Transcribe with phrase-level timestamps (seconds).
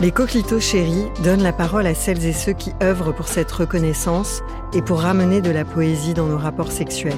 [0.00, 4.42] Les coquelitos chéris donnent la parole à celles et ceux qui œuvrent pour cette reconnaissance
[4.72, 7.12] et pour ramener de la poésie dans nos rapports sexuels.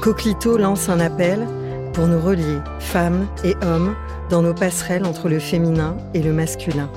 [0.00, 1.44] Coquelito lance un appel
[1.94, 3.96] pour nous relier, femmes et hommes,
[4.30, 6.88] dans nos passerelles entre le féminin et le masculin.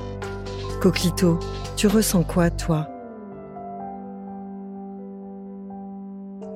[0.80, 1.40] Coquelito,
[1.74, 2.86] tu ressens quoi, toi?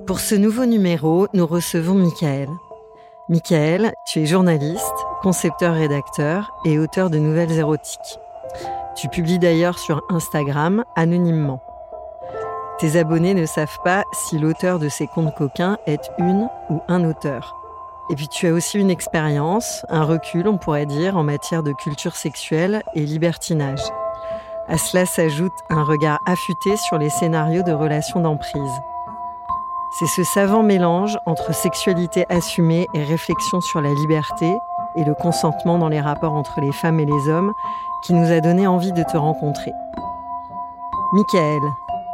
[0.07, 2.49] Pour ce nouveau numéro, nous recevons Michael.
[3.29, 8.21] Michael, tu es journaliste, concepteur-rédacteur et auteur de nouvelles érotiques.
[8.95, 11.61] Tu publies d'ailleurs sur Instagram anonymement.
[12.79, 17.05] Tes abonnés ne savent pas si l'auteur de ces contes coquins est une ou un
[17.05, 17.57] auteur.
[18.11, 21.72] Et puis tu as aussi une expérience, un recul, on pourrait dire, en matière de
[21.72, 23.83] culture sexuelle et libertinage.
[24.69, 28.81] À cela s'ajoute un regard affûté sur les scénarios de relations d'emprise.
[29.99, 34.59] C'est ce savant mélange entre sexualité assumée et réflexion sur la liberté
[34.97, 37.53] et le consentement dans les rapports entre les femmes et les hommes
[38.05, 39.73] qui nous a donné envie de te rencontrer.
[41.12, 41.62] Michael,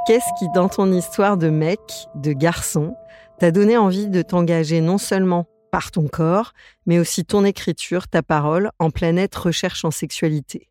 [0.06, 1.80] qu'est-ce qui, dans ton histoire de mec,
[2.14, 2.94] de garçon,
[3.38, 6.52] t'a donné envie de t'engager non seulement par ton corps,
[6.86, 10.68] mais aussi ton écriture, ta parole, en planète recherche en sexualité?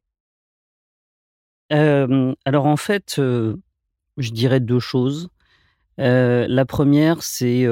[1.74, 3.56] Euh, Alors en fait, euh,
[4.18, 5.30] je dirais deux choses.
[6.00, 7.66] Euh, la première, c'est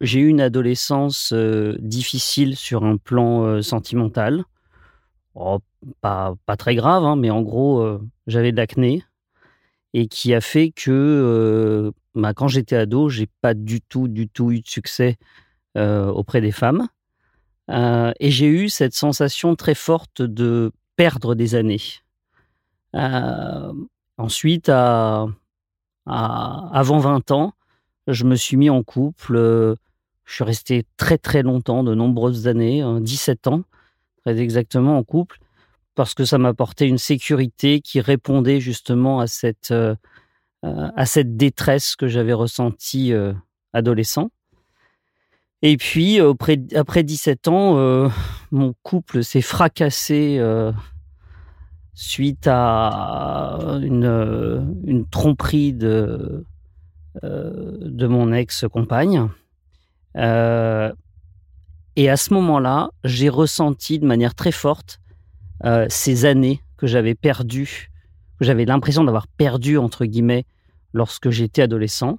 [0.00, 1.32] j'ai eu une adolescence
[1.78, 4.44] difficile sur un plan sentimental.
[5.34, 5.58] Oh,
[6.00, 9.02] pas, pas, très grave, hein, mais en gros, j'avais de l'acné
[9.92, 14.52] et qui a fait que bah, quand j'étais ado, j'ai pas du tout, du tout
[14.52, 15.16] eu de succès
[15.76, 16.88] auprès des femmes.
[17.68, 21.80] et j'ai eu cette sensation très forte de perdre des années.
[24.16, 24.70] ensuite,
[26.06, 27.54] avant 20 ans,
[28.06, 29.36] je me suis mis en couple.
[29.36, 29.74] Euh,
[30.24, 33.62] je suis resté très très longtemps, de nombreuses années, 17 hein, ans,
[34.24, 35.38] très exactement en couple,
[35.94, 39.94] parce que ça m'apportait une sécurité qui répondait justement à cette, euh,
[40.64, 43.12] euh, à cette détresse que j'avais ressentie
[43.72, 44.30] adolescent.
[45.62, 46.18] Et puis,
[46.74, 48.10] après 17 ans,
[48.50, 50.38] mon couple s'est fracassé
[51.94, 56.44] suite à une, tromperie de,
[57.22, 59.28] euh, de mon ex-compagne.
[60.16, 60.92] Euh,
[61.96, 65.00] et à ce moment-là, j'ai ressenti de manière très forte
[65.64, 67.90] euh, ces années que j'avais perdues,
[68.38, 70.44] que j'avais l'impression d'avoir perdu entre guillemets
[70.92, 72.18] lorsque j'étais adolescent.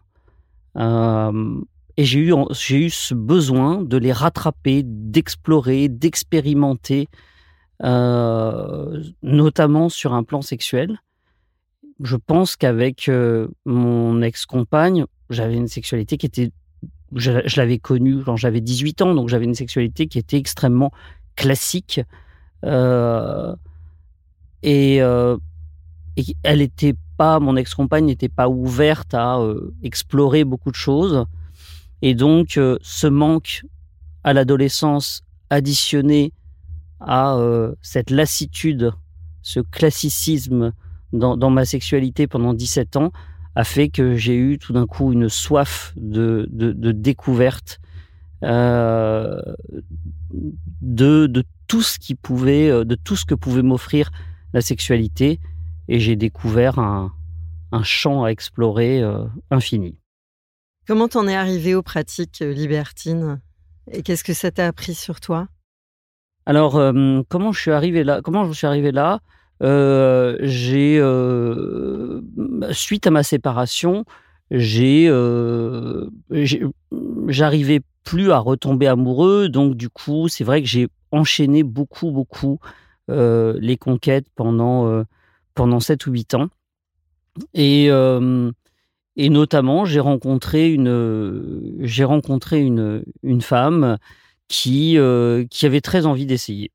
[0.78, 7.07] et j'ai eu, j'ai eu ce besoin de les rattraper, d'explorer, d'expérimenter,
[7.81, 11.00] notamment sur un plan sexuel
[12.03, 16.51] je pense qu'avec euh, mon ex-compagne, j'avais une sexualité qui était.
[17.15, 20.91] Je, l'avais connue quand j'avais 18 ans, donc j'avais une sexualité qui était extrêmement
[21.35, 22.01] classique.
[22.63, 23.56] Euh,
[24.63, 25.38] et, euh,
[26.17, 29.39] et, elle était pas, mon ex-compagne n'était pas ouverte à
[29.83, 31.25] explorer beaucoup de choses.
[32.01, 33.63] Et donc, ce manque
[34.23, 36.33] à l'adolescence additionné
[37.00, 37.38] à
[37.81, 38.91] cette lassitude,
[39.41, 40.73] ce classicisme
[41.13, 43.12] dans, ma sexualité pendant 17 ans
[43.56, 47.80] a fait que j'ai eu tout d'un coup une soif de, de, découverte
[48.44, 49.42] euh,
[50.81, 54.12] de, de, tout ce qui pouvait, euh, de tout ce que pouvait m'offrir
[54.54, 55.40] la sexualité.
[55.88, 57.13] Et j'ai découvert un,
[57.72, 59.04] un champ à explorer
[59.52, 59.98] infini.
[60.88, 63.40] Comment t'en es arrivé aux pratiques libertines?
[63.92, 65.48] Et qu'est-ce que ça t'a appris sur toi?
[66.48, 66.74] Alors,
[67.30, 69.22] comment je suis arrivé là Comment je suis arrivé là?
[69.62, 71.02] J'ai
[72.72, 74.06] suite à ma séparation,
[74.52, 75.10] j'ai,
[77.28, 82.60] j'arrivais plus à retomber amoureux, donc du coup, c'est vrai que j'ai enchaîné beaucoup, beaucoup
[83.07, 85.04] les conquêtes pendant
[85.54, 86.50] pendant 7 ou 8 ans.
[87.54, 87.88] Et,
[89.16, 93.98] et notamment, j'ai rencontré une, j'ai rencontré une femme
[94.48, 94.98] qui,
[95.50, 96.72] qui avait très envie d'essayer.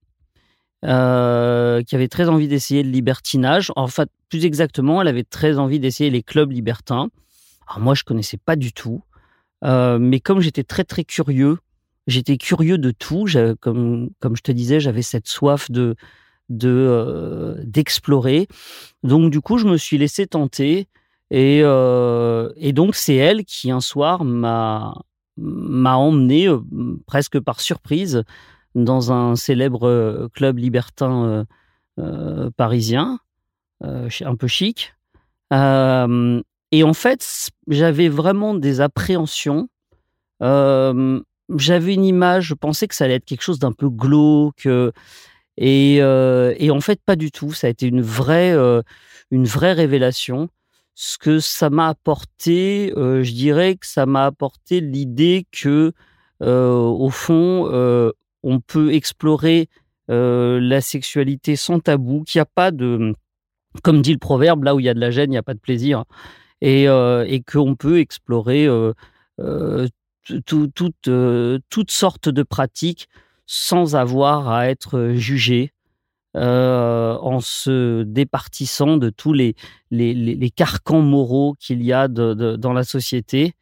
[0.83, 3.73] Qui avait très envie d'essayer le libertinage.
[3.77, 7.09] En fait, plus exactement, elle avait très envie d'essayer les clubs libertins.
[7.69, 9.03] Alors moi, je connaissais pas du tout.
[9.63, 11.59] mais comme j'étais très, très curieux,
[12.07, 13.27] j'étais curieux de tout.
[13.61, 15.97] Comme, comme je te disais, j'avais cette soif de,
[16.65, 18.49] euh, d'explorer.
[19.03, 20.89] Donc du coup, je me suis laissé tenter
[21.31, 24.95] et, euh, et donc c'est elle qui un soir m'a
[25.37, 26.61] m'a emmené euh,
[27.07, 28.25] presque par surprise
[28.75, 31.47] dans un célèbre club libertin
[32.57, 33.19] parisien,
[33.83, 34.95] un peu chic.
[35.53, 39.69] et en fait, j'avais vraiment des appréhensions.
[40.41, 44.67] j'avais une image, je pensais que ça allait être quelque chose d'un peu glauque,
[45.61, 47.53] euh, et, en fait, pas du tout.
[47.53, 48.83] Ça a été une vraie, euh,
[49.31, 50.49] une vraie révélation.
[50.95, 55.93] Ce que ça m'a apporté, euh, je dirais que ça m'a apporté l'idée que,
[56.41, 57.69] au fond,
[58.43, 59.69] on peut explorer
[60.09, 63.15] la sexualité sans tabou, qu'il n'y a pas de,
[63.85, 65.43] comme dit le proverbe, là où il y a de la gêne, il n'y a
[65.45, 66.05] pas de plaisir,
[66.61, 68.67] et, et qu'on peut explorer
[70.49, 73.09] toutes sortes de pratiques
[73.47, 75.73] sans avoir à être jugé,
[76.37, 79.57] euh, en se départissant de tous les,
[80.55, 83.55] carcans moraux qu'il y a dans la société.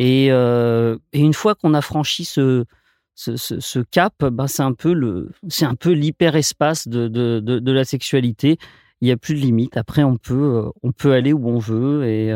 [0.00, 2.64] Euh, et, une fois qu'on a franchi ce,
[3.26, 8.58] ce, cap, ben c'est un peu le, c'est l'hyperespace de, la sexualité.
[9.00, 9.76] Il n'y a plus de limite.
[9.76, 12.06] Après, on peut, euh, on peut aller où on veut.
[12.06, 12.28] Et,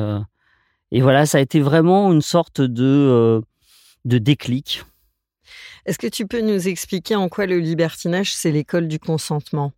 [0.93, 3.43] et voilà, ça a été vraiment une sorte de,
[4.05, 4.85] de déclic.
[5.87, 9.73] Est-ce que tu peux nous expliquer en quoi le libertinage, c'est l'école du consentement?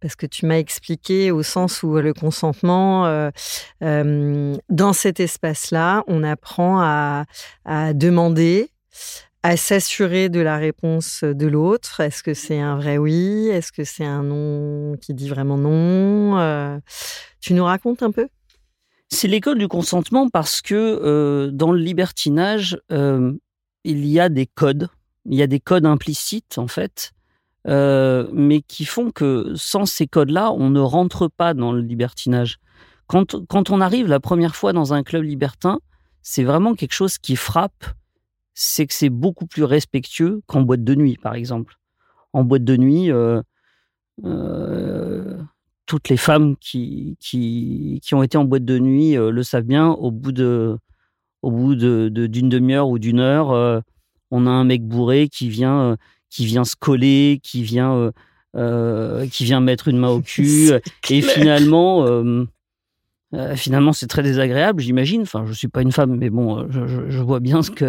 [0.00, 3.30] Parce que tu m'as expliqué au sens où le consentement, euh,
[3.82, 7.24] euh, dans cet espace-là, on apprend à,
[7.94, 8.70] demander,
[9.44, 12.00] à s'assurer de la réponse de l'autre.
[12.00, 13.46] Est-ce que c'est un vrai oui?
[13.48, 16.38] Est-ce que c'est un non qui dit vraiment non?
[16.38, 16.78] Euh,
[17.40, 18.26] Tu nous racontes un peu?
[19.10, 24.88] C'est l'école du consentement parce que dans le libertinage, il y a des codes
[25.26, 27.12] il y a des codes implicites en fait,
[27.66, 32.58] euh, mais qui font que sans ces codes-là, on ne rentre pas dans le libertinage.
[33.06, 35.78] Quand, quand on arrive la première fois dans un club libertin,
[36.22, 37.84] c'est vraiment quelque chose qui frappe,
[38.54, 41.76] c'est que c'est beaucoup plus respectueux qu'en boîte de nuit, par exemple.
[42.32, 43.42] En boîte de nuit, euh,
[44.24, 45.38] euh,
[45.86, 49.88] toutes les femmes qui, qui, qui, ont été en boîte de nuit le savent bien,
[49.90, 50.78] au bout de
[51.42, 53.82] au bout d'une de, d'une demi-heure ou d'une heure,
[54.34, 55.96] on a un mec bourré qui vient, euh,
[56.28, 58.10] qui vient se coller, qui vient, euh,
[58.56, 60.72] euh, qui vient mettre une main au cul,
[61.08, 62.04] et finalement.
[63.56, 65.22] finalement, c'est très désagréable, j'imagine.
[65.22, 67.86] Enfin, je suis pas une femme, mais bon, je, vois bien ce que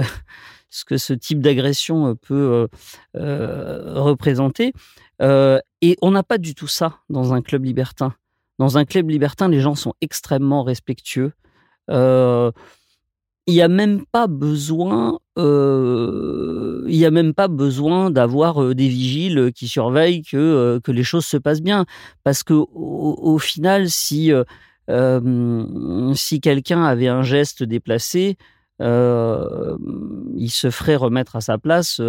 [0.76, 2.68] ce que ce type d'agression peut
[3.14, 4.74] représenter.
[5.22, 8.14] et on n'a pas du tout ça dans un club libertin.
[8.58, 11.34] Dans un club libertin, les gens sont extrêmement respectueux
[13.48, 19.68] il n'y a même pas besoin, il a même pas besoin d'avoir des vigiles qui
[19.68, 21.86] surveillent que que les choses se passent bien,
[22.24, 24.32] parce que au, final, si
[26.16, 28.38] si quelqu'un avait un geste déplacé,
[28.80, 32.02] il se ferait remettre à sa place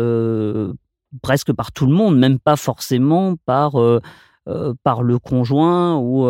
[1.23, 3.77] presque par tout le monde, même pas forcément par
[4.83, 6.27] par le conjoint ou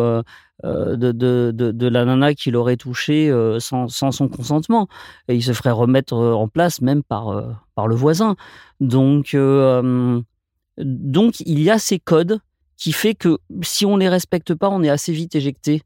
[0.65, 4.89] euh, de, de, de, la nana qui l'aurait touché euh, sans, sans, son consentement.
[5.29, 8.37] Et il se ferait remettre euh, en place même par, par le voisin.
[8.81, 9.37] Donc,
[10.79, 12.41] donc, il y a ces codes
[12.79, 15.83] qui fait que si on les respecte pas, on est assez vite éjecté.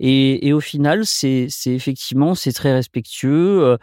[0.00, 3.76] Et, au final, c'est effectivement c'est très respectueux.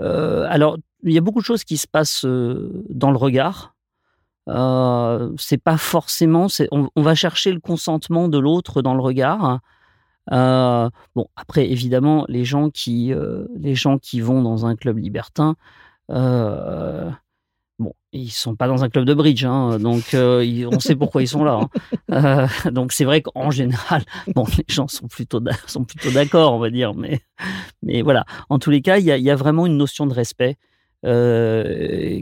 [0.00, 3.72] alors, il y a beaucoup de choses qui se passent dans le regard.
[4.48, 6.46] Euh, c'est pas forcément.
[6.70, 9.60] On, va chercher le consentement de l'autre dans le regard.
[10.32, 14.98] Euh, bon, après, évidemment, les gens qui, euh, les gens qui vont dans un club
[14.98, 15.56] libertin,
[18.12, 21.28] ils sont pas dans un club de bridge, hein, donc euh, on sait pourquoi ils
[21.28, 21.60] sont là.
[21.62, 21.68] Hein.
[22.12, 24.04] Euh, donc c'est vrai qu'en général,
[24.34, 27.20] bon, les gens sont plutôt sont plutôt d'accord, on va dire, mais
[27.82, 28.26] mais voilà.
[28.50, 30.58] En tous les cas, il y a, y a, vraiment une notion de respect.
[31.06, 32.20] Euh,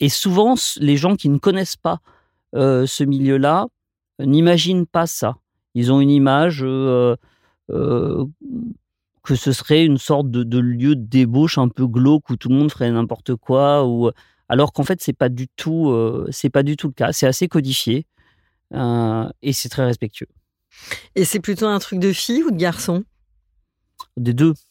[0.00, 2.00] et souvent, les gens qui ne connaissent pas
[2.54, 3.66] ce milieu-là
[4.18, 5.36] n'imaginent pas ça.
[5.74, 7.16] Ils ont une image que
[9.34, 12.56] ce serait une sorte de, de, lieu de débauche un peu glauque où tout le
[12.56, 14.10] monde ferait n'importe quoi ou
[14.52, 17.10] alors qu'en fait c'est pas du tout euh, c'est pas du tout le cas.
[17.12, 18.06] C'est assez codifié
[18.74, 20.28] euh, et c'est très respectueux.
[21.14, 23.02] Et c'est plutôt un truc de fille ou de garçon?
[24.16, 24.52] Des deux.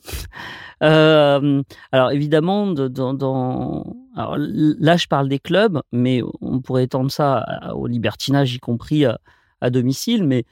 [0.83, 1.61] Euh,
[1.91, 3.83] alors évidemment dans,
[4.15, 7.45] alors, là je parle des clubs mais on pourrait étendre ça
[7.75, 9.19] au libertinage y compris à,
[9.61, 10.43] à domicile mais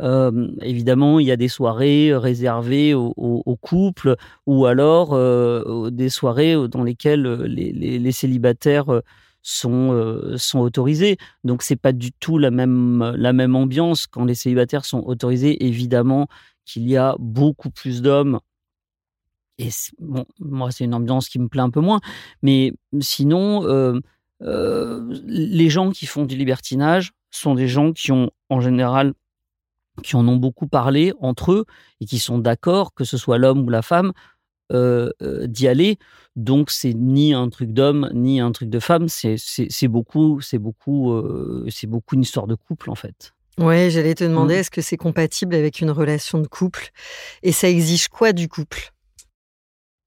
[0.00, 6.56] euh, évidemment, il y a des soirées réservées aux, couples ou alors euh, des soirées
[6.68, 9.02] dans lesquelles les, célibataires
[9.42, 11.16] sont, sont autorisés.
[11.44, 14.06] Donc, c'est pas du tout la même, la même ambiance.
[14.06, 16.28] Quand les célibataires sont autorisés, évidemment
[16.64, 18.40] qu'il y a beaucoup plus d'hommes.
[19.58, 22.00] Et bon, moi, c'est une ambiance qui me plaît un peu moins.
[22.42, 24.00] Mais sinon,
[24.40, 29.12] les gens qui font du libertinage sont des gens qui ont en général
[30.02, 31.64] qui en ont beaucoup parlé entre eux
[32.00, 34.12] et qui sont d'accord, que ce soit l'homme ou la femme,
[34.70, 35.98] euh, euh, d'y aller.
[36.36, 39.08] Donc c'est ni un truc d'homme ni un truc de femme.
[39.08, 43.32] C'est beaucoup, c'est beaucoup, euh, c'est beaucoup une histoire de couple en fait.
[43.58, 44.58] Ouais, j'allais te demander, mmh.
[44.58, 46.90] est-ce que c'est compatible avec une relation de couple?
[47.42, 48.92] Et ça exige quoi du couple?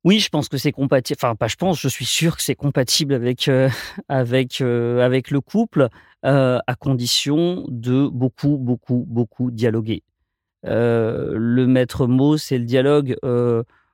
[0.04, 1.18] Oui, je pense que c'est compatible.
[1.22, 3.50] Enfin, pas je pense, je suis sûr que c'est compatible avec,
[4.10, 5.90] avec, avec le couple,
[6.25, 10.04] euh, à condition de beaucoup, beaucoup, beaucoup dialoguer.
[10.63, 13.16] le maître mot, c'est le dialogue.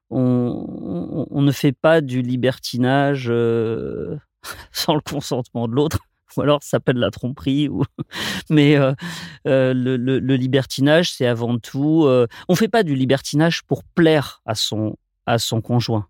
[0.09, 3.25] On, on, ne fait pas du libertinage
[4.71, 5.99] sans le consentement de l'autre.
[6.37, 7.69] Ou alors ça s'appelle la tromperie.
[8.49, 8.77] Mais
[9.45, 12.05] le, libertinage, c'est avant tout.
[12.05, 16.07] on ne fait pas du libertinage pour plaire à son, à son conjoint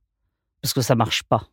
[0.62, 1.47] parce que ça marche pas.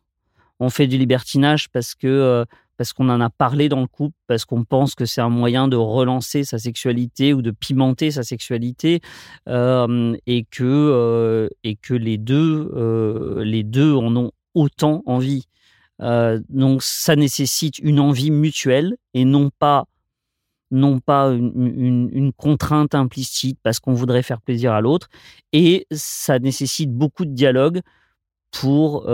[0.59, 2.45] On fait du libertinage parce que euh,
[2.77, 5.67] parce qu'on en a parlé dans le couple, parce qu'on pense que c'est un moyen
[5.67, 9.01] de relancer sa sexualité ou de pimenter sa sexualité,
[9.47, 15.45] euh, et que euh, et que les deux les deux en ont autant envie.
[15.99, 19.85] donc ça nécessite une envie mutuelle et non pas
[20.71, 25.09] non pas une, contrainte implicite parce qu'on voudrait faire plaisir à l'autre.
[25.53, 27.81] Et ça nécessite beaucoup de dialogue
[28.59, 29.09] pour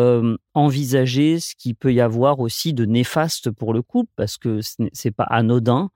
[0.53, 4.59] envisager ce qu'il peut y avoir aussi de néfaste pour le couple parce que
[4.93, 5.89] c'est pas anodin.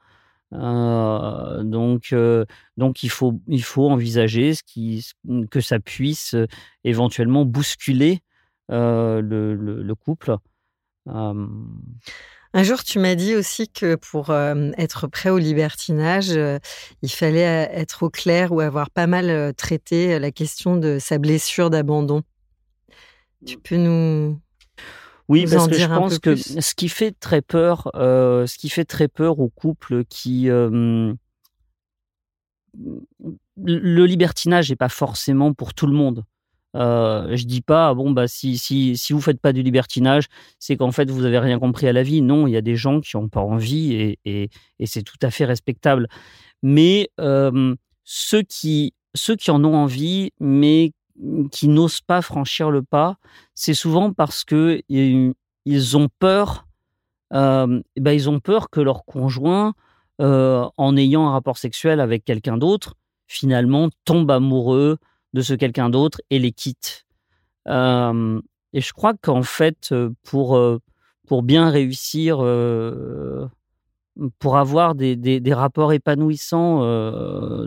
[0.52, 2.16] Donc,
[2.78, 5.06] donc il faut il faut envisager ce qui
[5.52, 6.36] que ça puisse
[6.84, 8.22] éventuellement bousculer
[8.70, 10.38] le, le, couple.
[11.08, 16.32] Un jour, tu m'as dit aussi que pour être prêt au libertinage,
[17.02, 21.70] il fallait être au clair ou avoir pas mal traité la question de sa blessure
[21.70, 22.24] d'abandon.
[23.46, 24.40] Tu peux nous
[25.28, 29.08] oui, parce que je pense que ce qui fait très peur, ce qui fait très
[29.08, 30.50] peur aux couples qui
[33.66, 36.24] le libertinage n'est pas forcément pour tout le monde.
[36.76, 40.26] Euh, je dis pas bon bah si si si vous faites pas du libertinage,
[40.60, 42.22] c'est qu'en fait vous avez rien compris à la vie.
[42.22, 44.50] Non, il y a des gens qui ont pas envie et, et,
[44.80, 46.08] et c'est tout à fait respectable.
[46.64, 50.92] Mais euh, ceux qui ceux qui en ont envie, mais
[51.52, 53.18] qui n'osent pas franchir le pas,
[53.54, 56.68] c'est souvent parce que ils ont peur.
[57.34, 59.74] Euh, ben ils ont peur que leur conjoint,
[60.22, 62.96] euh, en ayant un rapport sexuel avec quelqu'un d'autre,
[63.28, 64.98] finalement tombe amoureux
[65.34, 67.06] de ce quelqu'un d'autre et les quitte.
[67.68, 68.40] Euh,
[68.72, 69.94] et je crois qu'en fait,
[70.24, 70.80] pour, euh,
[71.28, 72.38] pour bien réussir,
[74.40, 76.80] pour avoir des, des, rapports épanouissants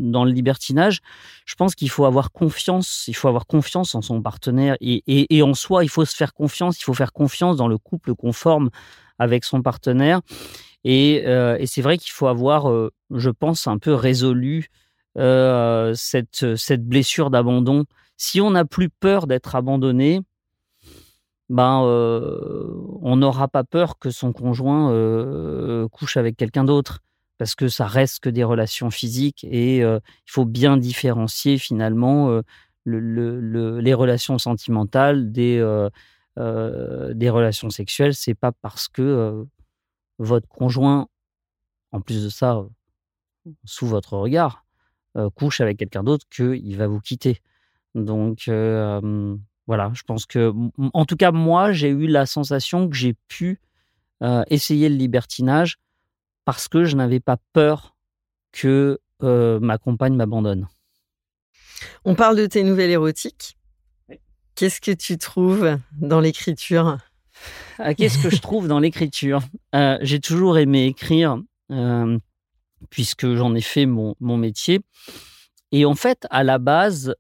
[0.01, 1.01] dans le libertinage,
[1.45, 3.05] je pense qu'il faut avoir confiance.
[3.09, 5.85] Il faut avoir confiance en son partenaire et, en soi.
[5.85, 6.81] Il faut se faire confiance.
[6.81, 8.71] Il faut faire confiance dans le couple conforme
[9.19, 10.21] avec son partenaire.
[10.85, 11.25] Et,
[11.67, 12.73] c'est vrai qu'il faut avoir,
[13.11, 14.69] je pense, un peu résolu
[15.17, 17.85] cette, cette blessure d'abandon,
[18.19, 20.21] si on n'a plus peur d'être abandonné,
[21.49, 22.69] ben, euh,
[23.03, 27.01] on n'aura pas peur que son conjoint euh, couche avec quelqu'un d'autre,
[27.39, 32.43] parce que ça reste que des relations physiques et il faut bien différencier finalement
[32.85, 35.63] le, les relations sentimentales des,
[36.37, 38.15] relations sexuelles.
[38.15, 39.47] C'est pas parce que
[40.19, 41.07] votre conjoint,
[41.93, 42.65] en plus de ça,
[43.65, 44.65] sous votre regard,
[45.17, 47.41] euh, couche avec quelqu'un d'autre qu'il va vous quitter.
[47.95, 49.37] Donc euh,
[49.69, 50.53] voilà, je pense que,
[50.95, 53.61] en tout cas, moi, j'ai eu la sensation que j'ai pu
[54.49, 55.77] essayer le libertinage
[56.47, 57.95] parce que je n'avais pas peur
[58.51, 60.67] que ma compagne m'abandonne.
[62.07, 63.59] On parle de tes nouvelles érotiques.
[64.55, 66.97] Qu'est-ce que tu trouves dans l'écriture?
[67.79, 69.43] Ah, Qu'est-ce que je trouve dans l'écriture?
[70.01, 71.39] J'ai toujours aimé écrire
[72.89, 74.81] puisque j'en ai fait mon, métier.
[75.73, 77.15] Et en fait, à la base,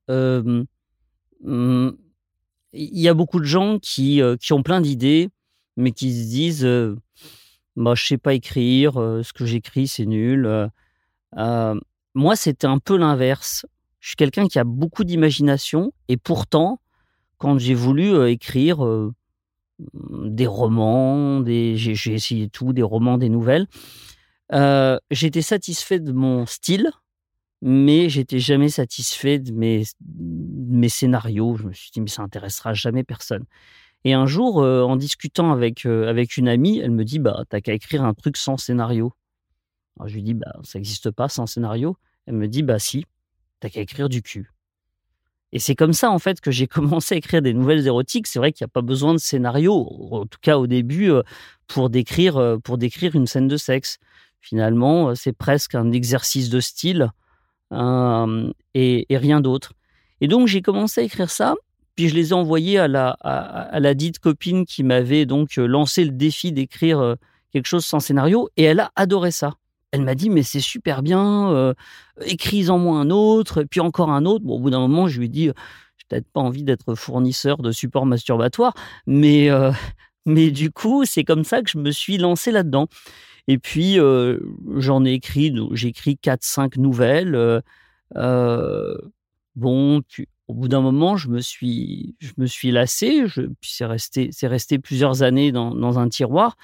[2.72, 5.30] il y a beaucoup de gens qui, qui ont plein d'idées,
[5.76, 6.96] mais qui se disent euh,
[7.76, 10.70] bah, Je sais pas écrire, ce que j'écris, c'est nul.
[11.34, 13.66] moi, c'était un peu l'inverse.
[14.00, 16.80] Je suis quelqu'un qui a beaucoup d'imagination, et pourtant,
[17.38, 18.78] quand j'ai voulu écrire
[20.02, 23.66] des romans, des, j'ai essayé tout, des romans, des nouvelles,
[25.10, 26.90] j'étais satisfait de mon style,
[27.62, 31.56] mais j'étais jamais satisfait de mes, scénarios.
[31.56, 33.44] Je me suis dit, mais ça intéressera jamais personne.
[34.04, 37.72] Et un jour, en discutant avec, avec une amie, elle me dit, bah, t'as qu'à
[37.72, 39.12] écrire un truc sans scénario.
[39.98, 41.96] Alors je lui dis, bah, ça n'existe pas sans scénario.
[42.26, 43.06] Elle me dit, bah si,
[43.60, 44.52] t'as qu'à écrire du cul.
[45.50, 48.26] Et c'est comme ça, en fait, que j'ai commencé à écrire des nouvelles érotiques.
[48.26, 49.74] C'est vrai qu'il n'y a pas besoin de scénario,
[50.12, 51.10] en tout cas au début,
[51.66, 53.98] pour décrire, pour décrire une scène de sexe.
[54.40, 57.10] Finalement, c'est presque un exercice de style
[57.72, 59.72] et, rien d'autre.
[60.20, 61.54] Et donc, j'ai commencé à écrire ça.
[61.96, 66.04] Puis je les ai envoyés à la, à, la dite copine qui m'avait donc lancé
[66.04, 67.16] le défi d'écrire
[67.52, 68.48] quelque chose sans scénario.
[68.56, 69.54] Et elle a adoré ça.
[69.90, 71.72] Elle m'a dit, mais c'est super bien, euh,
[72.20, 74.44] écris-en-moi un autre, puis encore un autre.
[74.44, 77.58] Bon, au bout d'un moment, je lui ai dit, j'ai peut-être pas envie d'être fournisseur
[77.58, 78.75] de support masturbatoire,
[79.06, 79.48] mais,
[80.26, 82.87] mais du coup, c'est comme ça que je me suis lancé là-dedans.
[83.48, 83.98] Et puis,
[84.76, 87.62] j'en ai écrit, j'ai écrit 4-5 nouvelles.
[89.56, 90.02] bon,
[90.48, 93.24] au bout d'un moment, je me suis, je me suis lassé.
[93.60, 96.56] Puis c'est resté, c'est resté plusieurs années dans, un tiroir.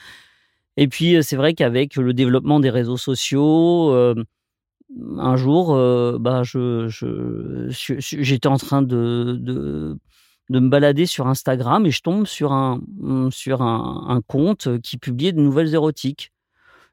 [0.77, 3.91] Et puis, c'est vrai qu'avec le développement des réseaux sociaux,
[5.19, 5.75] un jour,
[6.21, 6.89] bah, je,
[7.99, 9.99] j'étais en train de, de,
[10.51, 12.83] me balader sur Instagram et je tombe sur un,
[13.31, 16.34] sur un compte qui publiait de nouvelles érotiques.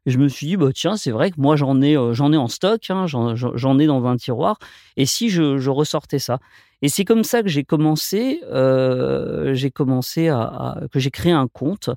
[0.06, 2.38] Et je me suis dit, bah, tiens, c'est vrai que moi, j'en ai, euh, ai
[2.38, 4.58] en stock, hein, j'en ai dans un tiroir.
[4.98, 6.40] Et si je, ressortais ça?
[6.82, 11.48] Et c'est comme ça que j'ai commencé, euh, j'ai commencé à, que j'ai créé un
[11.48, 11.92] compte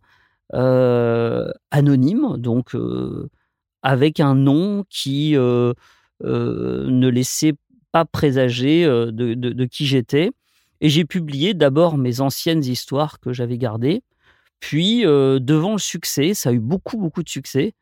[0.53, 2.77] euh, anonyme, donc
[3.83, 7.55] avec un nom qui ne laissait
[7.93, 10.31] pas présager de, de qui j'étais.
[10.83, 14.03] Et j'ai publié d'abord mes anciennes histoires que j'avais gardées.
[14.61, 17.75] Puis, devant le succès, ça a eu beaucoup, beaucoup de succès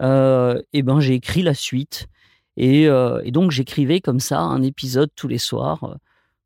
[0.00, 2.08] et ben j'ai écrit la suite.
[2.56, 5.94] Et, euh, et donc j'écrivais comme ça un épisode tous les soirs euh,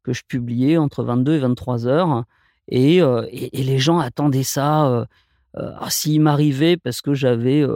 [0.03, 2.25] que je publiais entre 22 et 23 heures.
[2.69, 5.09] Et, et, les gens attendaient ça.
[5.55, 7.67] Ah, s'il m'arrivait, parce que j'avais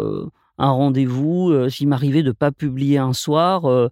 [0.59, 3.89] un rendez-vous, s'il m'arrivait de pas publier un soir, euh,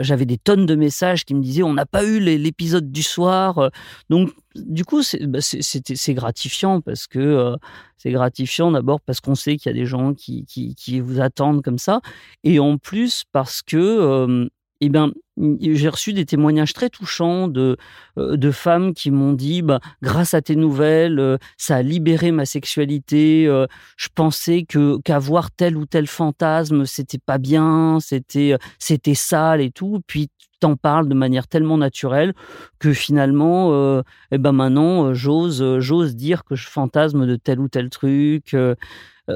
[0.00, 3.58] j'avais des tonnes de messages qui me disaient on n'a pas eu l'épisode du soir.
[3.58, 3.68] Euh.
[4.10, 7.56] Donc, du coup, bah, c'est gratifiant parce que euh,
[7.96, 11.20] c'est gratifiant d'abord parce qu'on sait qu'il y a des gens qui, qui, qui, vous
[11.20, 12.00] attendent comme ça.
[12.44, 14.48] Et en plus, parce que
[14.80, 15.12] eh ben,
[15.60, 17.76] j'ai reçu des témoignages très touchants de,
[18.18, 22.30] euh, de femmes qui m'ont dit bah, grâce à tes nouvelles, euh, ça a libéré
[22.30, 23.46] ma sexualité.
[23.46, 29.60] Euh, je pensais que qu'avoir tel ou tel fantasme, c'était pas bien, c'était c'était sale
[29.60, 30.00] et tout.
[30.06, 32.32] Puis t'en parles de manière tellement naturelle
[32.78, 37.90] que finalement, eh ben maintenant, j'ose j'ose dire que je fantasme de tel ou tel
[37.90, 38.56] truc.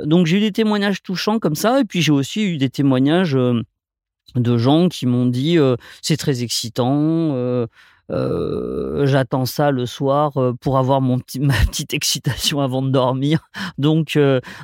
[0.05, 3.37] donc j'ai eu des témoignages touchants comme ça, et puis j'ai aussi eu des témoignages
[4.35, 5.59] de gens qui m'ont dit
[6.03, 7.67] c'est très excitant.
[8.09, 13.49] j'attends ça le soir pour avoir mon ma petite excitation avant de dormir.
[13.79, 14.19] Donc,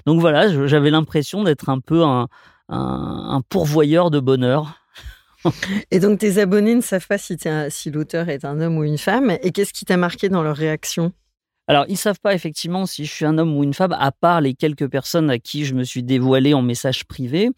[0.07, 2.29] donc voilà, j'avais l'impression d'être un peu un,
[2.69, 4.81] un, pourvoyeur de bonheur.
[5.91, 7.37] Et donc tes abonnés ne savent pas si,
[7.69, 9.37] si l'auteur est un homme ou une femme.
[9.43, 11.13] Et qu'est-ce qui t'a marqué dans leur réaction?
[11.69, 14.41] Alors, ils savent pas effectivement si je suis un homme ou une femme, à part
[14.41, 17.51] les quelques personnes à qui je me suis dévoilé en message privé.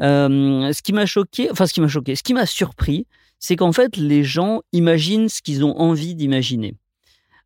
[0.00, 3.06] Euh, ce qui m'a choqué, enfin ce qui m'a choqué, ce qui m'a surpris,
[3.38, 6.74] c'est qu'en fait les gens imaginent ce qu'ils ont envie d'imaginer.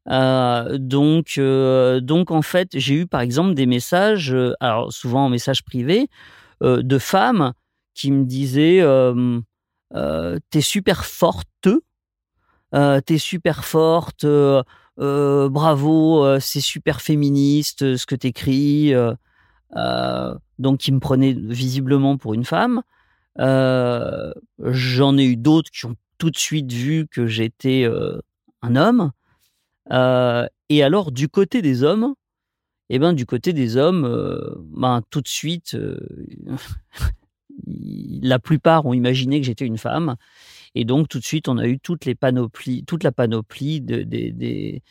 [0.09, 5.29] Euh, donc, euh, donc en fait, j'ai eu par exemple des messages, alors souvent en
[5.29, 6.09] message privé,
[6.62, 7.53] de femmes
[7.94, 8.83] qui me disaient
[10.51, 11.68] "T'es super forte,
[12.73, 14.27] t'es super forte."
[15.01, 18.93] Euh, bravo, euh, c'est super féministe euh, ce que tu écris.
[20.59, 22.83] donc, qui me prenait visiblement pour une femme.
[23.39, 27.89] J'en ai eu d'autres qui ont tout de suite vu que j'étais
[28.63, 29.13] un homme.
[30.69, 32.15] et alors, du côté des hommes,
[32.91, 34.03] Et ben du côté des hommes,
[34.67, 35.77] ben tout de suite,
[37.67, 40.17] la plupart ont imaginé que j'étais une femme.
[40.74, 44.83] Et donc, tout de suite, on a eu toute la panoplie de, des,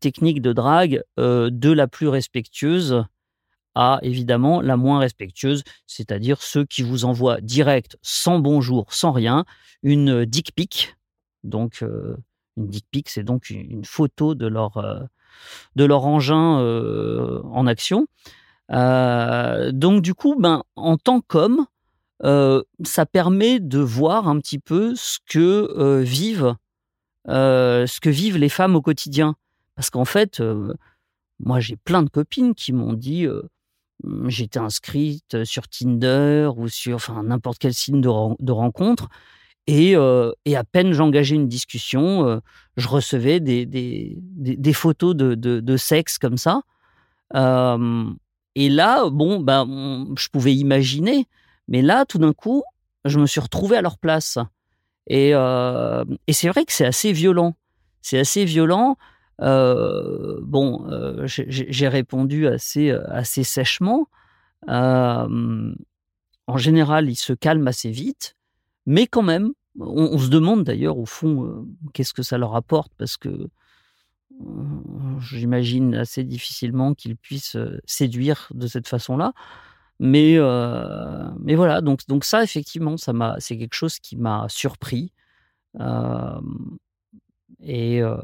[0.00, 3.04] techniques de drague, euh, de la plus respectueuse
[3.76, 9.44] à évidemment la moins respectueuse, c'est-à-dire ceux qui vous envoient direct, sans bonjour, sans rien,
[9.84, 10.96] une dick pic.
[11.44, 12.16] Donc, euh,
[12.56, 15.00] une dick pic, c'est donc une, photo de leur, euh,
[15.76, 18.08] de engin en action.
[18.68, 21.66] donc, du coup, ben, en tant qu'homme,
[22.22, 26.54] ça permet de voir un petit peu ce que vivent
[27.26, 29.36] ce que vivent les femmes au quotidien.
[29.74, 30.42] Parce qu'en fait,
[31.38, 33.26] moi j'ai plein de copines qui m'ont dit
[34.04, 39.08] mmh, j'étais inscrite sur Tinder ou sur enfin n'importe quel signe de, rencontre
[39.66, 42.40] et, et, à peine j'engageais une discussion,
[42.76, 46.62] je recevais des, des, des, photos de, de, sexe comme ça.
[47.34, 51.26] et là, bon, ben, je pouvais imaginer
[51.70, 52.62] mais là, tout d'un coup,
[53.04, 54.38] je me suis retrouvé à leur place.
[55.06, 57.56] Et, euh, et c'est vrai que c'est assez violent.
[58.02, 58.98] C'est assez violent.
[59.40, 64.08] Euh, bon, euh, j'ai répondu assez sèchement.
[64.66, 65.36] en
[66.56, 68.36] général, ils se calment assez vite,
[68.84, 73.16] mais quand même, on, se demande d'ailleurs au fond qu'est-ce que ça leur apporte parce
[73.16, 73.48] que
[75.20, 77.56] j'imagine assez difficilement qu'ils puissent
[77.86, 79.32] séduire de cette façon-là.
[80.02, 84.46] Mais, euh, mais voilà, donc, donc ça, effectivement, ça m'a, c'est quelque chose qui m'a
[84.48, 85.12] surpris.
[85.78, 86.40] Euh,
[87.62, 88.16] et, euh,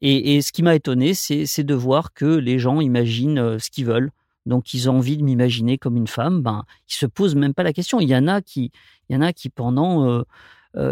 [0.00, 3.84] et, et, ce qui m'a étonné, c'est, de voir que les gens imaginent ce qu'ils
[3.84, 4.12] veulent.
[4.46, 6.40] Donc, ils ont envie de m'imaginer comme une femme.
[6.40, 8.00] Ben, ils se posent même pas la question.
[8.00, 8.72] Il y en a qui,
[9.10, 10.24] il y en a qui pendant,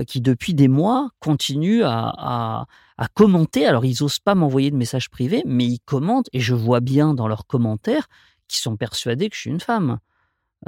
[0.07, 2.67] qui depuis des mois continuent à,
[2.99, 3.65] à, commenter.
[3.65, 7.15] Alors, ils osent pas m'envoyer de messages privés, mais ils commentent et je vois bien
[7.15, 8.09] dans leurs commentaires
[8.53, 9.99] qui sont persuadés que je suis une femme.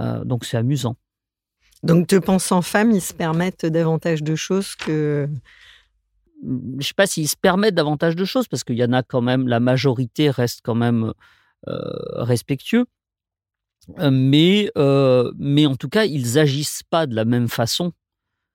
[0.00, 0.96] Euh, donc c'est amusant.
[1.82, 5.28] Donc te pensant femme, ils se permettent davantage de choses que...
[6.42, 9.02] Je ne sais pas s'ils se permettent davantage de choses, parce qu'il y en a
[9.02, 11.12] quand même, la majorité reste quand même
[11.68, 12.86] euh, respectueux.
[13.98, 14.70] Euh, mais,
[15.38, 17.92] mais en tout cas, ils agissent pas de la même façon,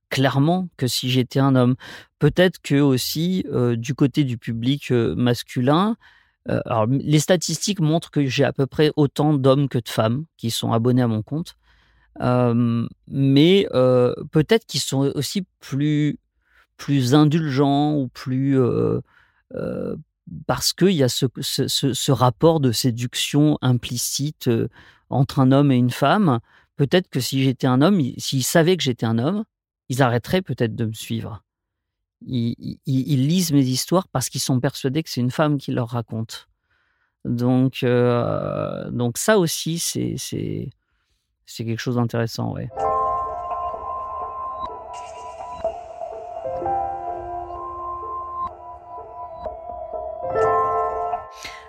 [0.10, 1.76] clairement, que si j'étais un homme.
[2.20, 3.46] Peut-être que aussi,
[3.78, 5.96] du côté du public masculin,
[6.48, 10.26] euh, alors, les statistiques montrent que j'ai à peu près autant d'hommes que de femmes
[10.38, 11.56] qui sont abonnés à mon compte.
[12.20, 13.68] Mais
[14.32, 16.18] peut-être qu'ils sont aussi plus,
[16.78, 18.58] plus indulgents ou plus.
[20.48, 24.50] parce qu'il y a ce, ce, ce, rapport de séduction implicite
[25.10, 26.40] entre un homme et une femme.
[26.76, 29.44] Peut-être que si j'étais un homme, s'ils savaient que j'étais un homme,
[29.90, 31.44] ils arrêteraient peut-être de me suivre
[32.22, 36.48] ils, lisent mes histoires parce qu'ils sont persuadés que c'est une femme qui leur raconte.
[37.26, 40.70] Donc, euh, donc ça aussi, c'est, c'est,
[41.46, 42.70] c'est quelque chose d'intéressant, ouais.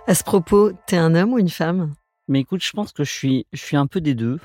[0.06, 1.94] À ce propos, t'es un homme ou une femme?
[2.26, 4.40] Mais écoute, je pense que je suis, je suis un peu des deux.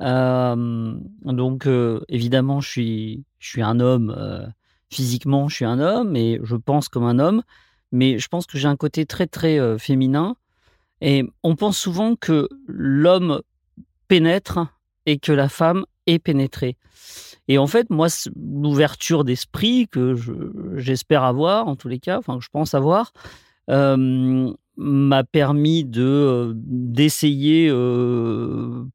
[0.00, 4.52] Euh, donc, euh, évidemment, je suis, je suis un homme
[4.92, 7.42] physiquement, je suis un homme et je pense comme un homme,
[7.90, 10.36] mais je pense que j'ai un côté très, très euh, féminin.
[11.00, 13.40] Et on pense souvent que l'homme
[14.06, 14.60] pénètre
[15.06, 16.76] et que la femme est pénétrée.
[17.48, 20.14] Et en fait, moi, l'ouverture d'esprit que
[20.76, 23.12] j'espère avoir, en tous les cas, enfin, que je pense avoir,
[23.68, 27.68] euh, m'a permis de euh, d'essayer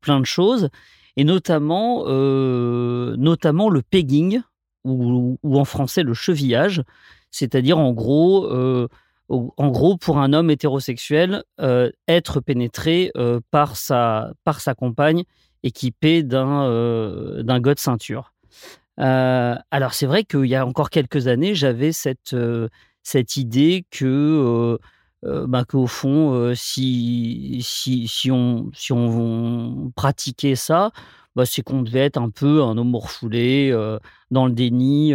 [0.01, 0.69] plein de choses,
[1.17, 4.41] et notamment, notamment le pegging,
[4.83, 6.83] ou, en français le chevillage,
[7.31, 8.87] c'est-à-dire en gros, euh,
[9.29, 15.23] en gros pour un homme hétérosexuel, euh, être pénétré euh, par, sa, par sa compagne
[15.63, 16.69] équipée d'un
[17.43, 18.33] d'un de ceinture.
[18.97, 22.35] alors c'est vrai qu'il y a encore quelques années, j'avais cette,
[23.03, 24.77] cette idée que
[25.23, 30.91] bah, qu'au fond, si, si, si, on, si on pratiquait ça,
[31.37, 33.71] bah, c'est qu'on devait être un peu un homme refoulé,
[34.31, 35.13] dans le déni.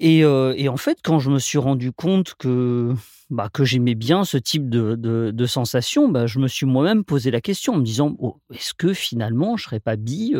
[0.00, 2.94] Et, et, en fait, quand je me suis rendu compte que,
[3.28, 7.04] bah, que j'aimais bien ce type de, de, de sensation, bah, je me suis moi-même
[7.04, 10.34] posé la question en me disant «Oh, est-ce que finalement je ne serais pas bi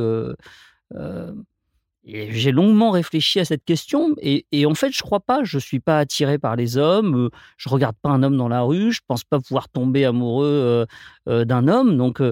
[2.05, 5.45] j'ai longuement réfléchi à cette question et, en fait, je crois pas.
[5.45, 7.29] Je suis pas attiré par les hommes.
[7.59, 8.91] Je regarde pas un homme dans la rue.
[8.93, 10.87] Je pense pas pouvoir tomber amoureux
[11.27, 11.99] d'un homme.
[11.99, 12.23] Donc,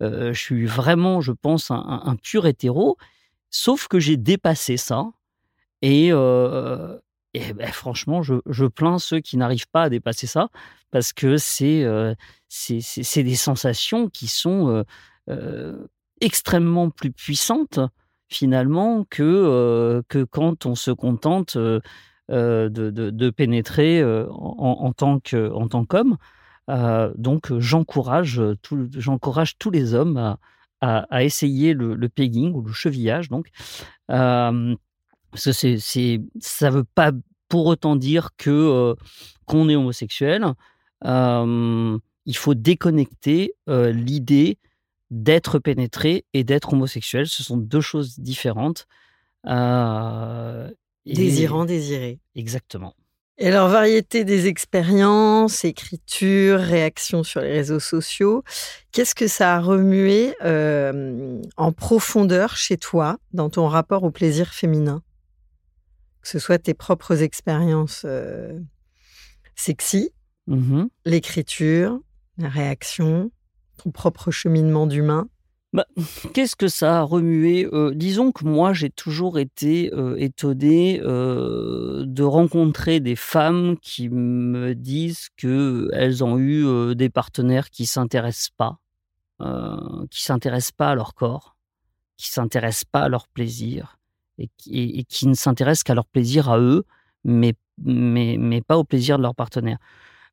[0.00, 2.96] je suis vraiment, je pense, un, pur hétéro.
[3.50, 5.06] Sauf que j'ai dépassé ça
[5.82, 10.48] et ben, franchement, je, plains ceux qui n'arrivent pas à dépasser ça
[10.92, 11.84] parce que c'est
[12.48, 14.84] c'est des sensations qui sont
[16.20, 17.80] extrêmement plus puissantes
[18.28, 21.80] finalement que, que quand on se contente de,
[22.28, 26.16] de, pénétrer en, en, tant qu'homme.
[27.16, 30.38] donc j'encourage tous les hommes à,
[30.80, 33.48] à, essayer le, pegging ou le chevillage donc
[34.08, 37.12] parce que c'est, c'est, ça veut pas
[37.48, 38.94] pour autant dire que
[39.44, 40.44] qu'on est homosexuel.
[41.04, 44.58] il faut déconnecter l'idée
[45.10, 47.26] d'être pénétré et d'être homosexuel.
[47.26, 48.86] Ce sont deux choses différentes.
[51.04, 52.20] Désirant, désiré.
[52.34, 52.94] Exactement.
[53.38, 58.42] Et alors, variété des expériences, écriture, réactions sur les réseaux sociaux,
[58.92, 65.02] qu'est-ce que ça a remué en profondeur chez toi dans ton rapport au plaisir féminin?
[66.22, 68.58] Que ce soit tes propres expériences euh,
[69.54, 70.10] sexy,
[70.46, 72.00] mmh l'écriture,
[72.38, 73.30] la réaction,
[73.76, 75.28] ton propre cheminement d'humain?
[75.72, 75.86] Bah,
[76.32, 82.22] Qu'est-ce que ça a remué euh, Disons que moi, j'ai toujours été euh, étonné de
[82.22, 88.78] rencontrer des femmes qui me disent qu'elles ont eu des partenaires qui s'intéressent pas,
[90.10, 91.56] qui s'intéressent pas à leur corps,
[92.16, 93.98] qui s'intéressent pas à leur plaisir,
[94.38, 96.84] et, qui ne s'intéressent qu'à leur plaisir à eux,
[97.24, 99.78] mais, mais, mais pas au plaisir de leur partenaire.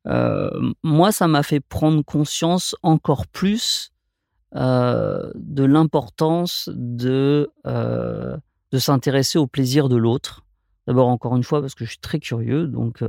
[0.06, 3.92] Euh, moi, ça m'a fait prendre conscience encore plus
[4.54, 8.36] euh, de l'importance de, euh,
[8.70, 10.44] de s'intéresser au plaisir de l'autre.
[10.86, 13.02] D'abord, encore une fois, parce que je suis très curieux, donc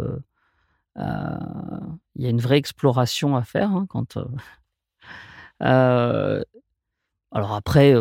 [0.97, 4.17] il y a une vraie exploration à faire hein, quand.
[5.59, 6.43] alors
[7.53, 7.93] après,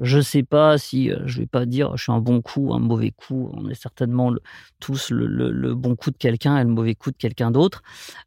[0.00, 3.12] je sais pas si je vais pas dire je suis un bon coup, un mauvais
[3.12, 3.50] coup.
[3.54, 4.32] On est certainement
[4.80, 7.82] tous le, bon coup de quelqu'un et le mauvais coup de quelqu'un d'autre.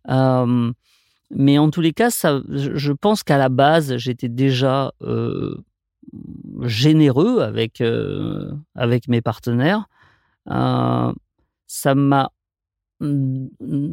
[0.08, 4.94] mais en tous les cas, ça, je pense qu'à la base, j'étais déjà
[6.62, 7.84] généreux avec
[8.76, 9.88] avec mes partenaires.
[10.48, 12.32] ça m'a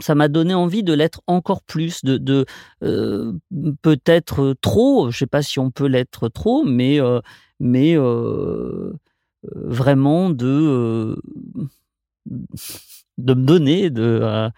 [0.00, 2.46] ça m'a donné envie de l'être encore plus, de,
[2.80, 7.00] peut-être trop, je sais pas si on peut l'être trop, mais
[7.64, 7.96] mais
[9.42, 11.18] vraiment de
[12.26, 14.50] de me donner, de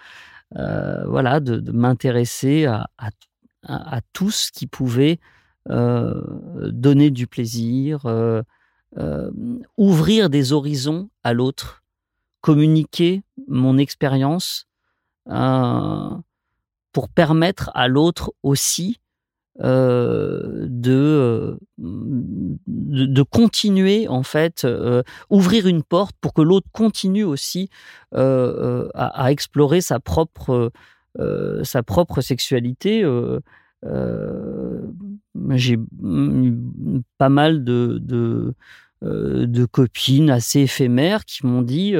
[1.72, 5.18] m'intéresser à, tout ce qui pouvait
[5.68, 8.06] donner du plaisir,
[9.76, 11.82] ouvrir des horizons à l'autre,
[12.40, 14.66] communiquer mon expérience
[16.92, 19.00] pour permettre à l'autre aussi
[19.62, 27.70] euh, de, de, continuer en fait, euh, ouvrir une porte pour que l'autre continue aussi
[28.14, 30.72] euh, à, explorer sa propre,
[32.20, 33.02] sexualité.
[35.50, 35.78] J'ai
[37.18, 38.54] pas mal de,
[39.72, 41.94] copines assez éphémères qui m'ont dit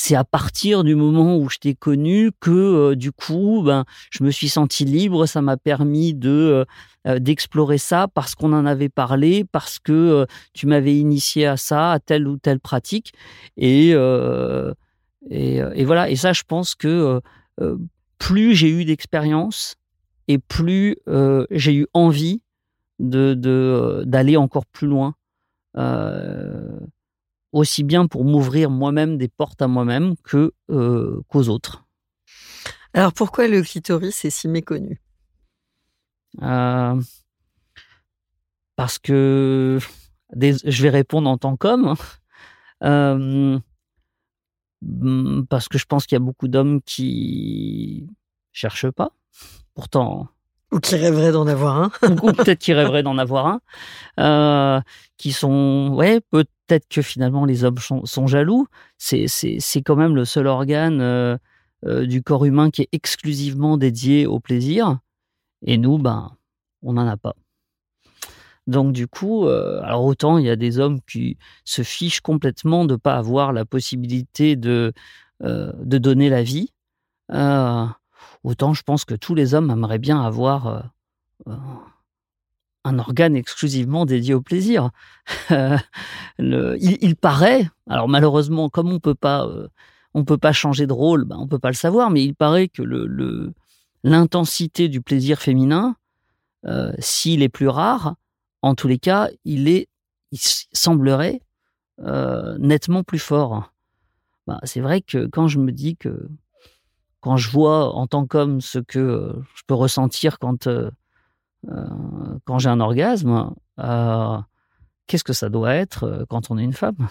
[0.00, 4.22] c'est à partir du moment où je t'ai connu que euh, du coup, ben, je
[4.22, 5.26] me suis senti libre.
[5.26, 6.64] Ça m'a permis de euh,
[7.08, 11.90] euh, d'explorer ça parce qu'on en avait parlé, parce que tu m'avais initié à ça,
[11.90, 13.12] à telle ou telle pratique.
[13.56, 13.88] Et,
[15.30, 16.10] et, voilà.
[16.10, 17.20] Et ça, je pense que
[18.18, 19.74] plus j'ai eu d'expérience
[20.28, 20.96] et plus
[21.50, 22.40] j'ai eu envie
[23.00, 23.34] de
[24.06, 25.14] d'aller encore plus loin
[27.52, 31.84] aussi bien pour m'ouvrir moi-même des portes à moi-même que euh, qu'aux autres.
[32.94, 35.00] Alors pourquoi le clitoris est si méconnu?
[36.42, 37.00] Euh,
[38.76, 39.78] Parce que
[40.32, 41.94] je vais répondre en tant qu'homme.
[42.84, 43.58] Euh,
[45.48, 48.08] parce que je pense qu'il y a beaucoup d'hommes qui
[48.52, 49.10] cherchent pas.
[49.74, 50.28] Pourtant,
[50.70, 51.90] ou qui rêveraient d'en avoir un.
[52.22, 53.60] ou peut-être qui rêveraient d'en avoir un.
[54.20, 54.80] Euh,
[55.16, 56.20] qui sont, ouais,
[56.68, 58.66] peut-être que finalement les hommes sont, jaloux.
[58.98, 59.26] C'est,
[59.84, 61.36] quand même le seul organe euh,
[61.86, 64.98] euh, du corps humain qui est exclusivement dédié au plaisir.
[65.62, 66.36] Et nous, ben,
[66.82, 67.34] on n'en a pas.
[68.66, 72.92] Donc du coup, alors autant il y a des hommes qui se fichent complètement de
[72.92, 74.92] ne pas avoir la possibilité de,
[75.40, 76.70] de donner la vie.
[78.44, 80.80] Autant je pense que tous les hommes aimeraient bien avoir euh,
[81.48, 81.56] euh,
[82.84, 84.90] un organe exclusivement dédié au plaisir.
[86.38, 89.68] il, paraît, alors malheureusement, comme on peut pas, euh,
[90.14, 92.68] on peut pas changer de rôle, ben, on peut pas le savoir, mais il paraît
[92.68, 93.52] que le,
[94.04, 95.96] l'intensité du plaisir féminin,
[96.98, 98.16] s'il est plus rare,
[98.62, 99.88] en tous les cas, il est,
[100.32, 100.38] il
[100.72, 101.40] semblerait
[102.58, 103.72] nettement plus fort.
[104.46, 106.28] bah, c'est vrai que quand je me dis que
[107.20, 110.68] quand je vois en tant qu'homme ce que je peux ressentir quand,
[111.66, 113.54] quand j'ai un orgasme,
[115.06, 117.08] qu'est-ce que ça doit être quand on est une femme?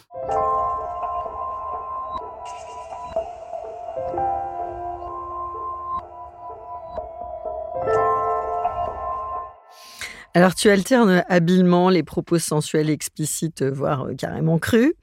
[10.38, 14.94] Alors tu alternes habilement les propos sensuels explicites, voire euh, carrément crus,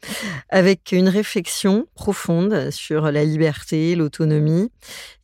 [0.48, 4.70] avec une réflexion profonde sur la liberté, l'autonomie,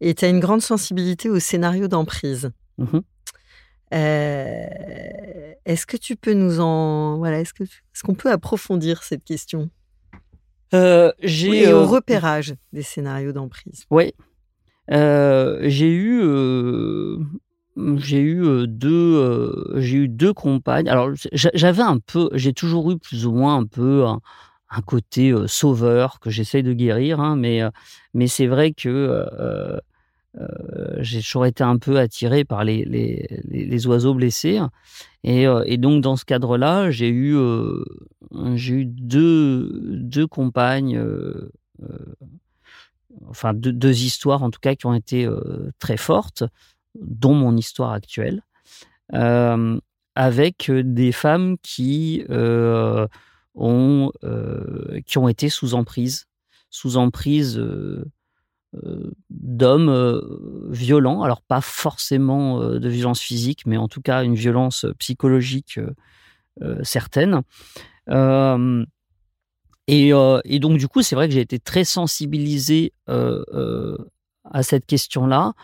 [0.00, 2.50] et tu as une grande sensibilité au scénario d'emprise.
[2.78, 3.00] Mmh euh,
[3.90, 7.18] est-ce que tu peux nous en...
[7.18, 9.70] Voilà, est-ce qu'on peut approfondir cette question?
[10.72, 13.85] Euh, j'ai, Et au repérage des scénarios d'emprise.
[13.90, 14.12] Oui.
[14.88, 16.22] j'ai eu
[17.96, 20.88] j'ai eu deux, j'ai eu deux compagnes.
[20.88, 24.20] Alors j'avais un peu, j'ai toujours eu plus ou moins un peu un,
[24.87, 27.62] côté sauveur que j'essaye de guérir, hein, mais
[28.14, 29.26] mais c'est vrai que
[30.99, 34.61] j'ai toujours été un peu attiré par les, les, les oiseaux blessés.
[35.25, 37.37] Et, et, donc, dans ce cadre-là, j'ai eu,
[38.55, 41.03] j'ai eu deux, deux compagnes,
[43.29, 45.29] enfin, deux, deux, histoires en tout cas qui ont été
[45.79, 46.45] très fortes
[46.95, 48.43] dont mon histoire actuelle,
[49.14, 49.79] euh,
[50.14, 53.07] avec des femmes qui, euh,
[53.55, 56.27] ont, euh, qui ont été sous emprise,
[56.71, 57.62] sous emprise
[59.30, 60.20] d'hommes
[60.70, 65.80] violents, alors pas forcément de violence physique, mais en tout cas une violence psychologique
[66.83, 67.42] certaine.
[69.88, 70.11] Et,
[70.61, 75.54] donc, du coup, c'est vrai que j'ai été très sensibilisé à cette question-là,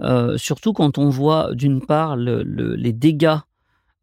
[0.00, 3.38] euh, surtout quand on voit d'une part les dégâts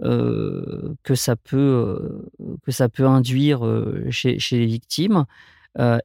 [0.02, 3.62] euh, que ça peut euh, que ça peut induire
[4.10, 5.26] chez, les victimes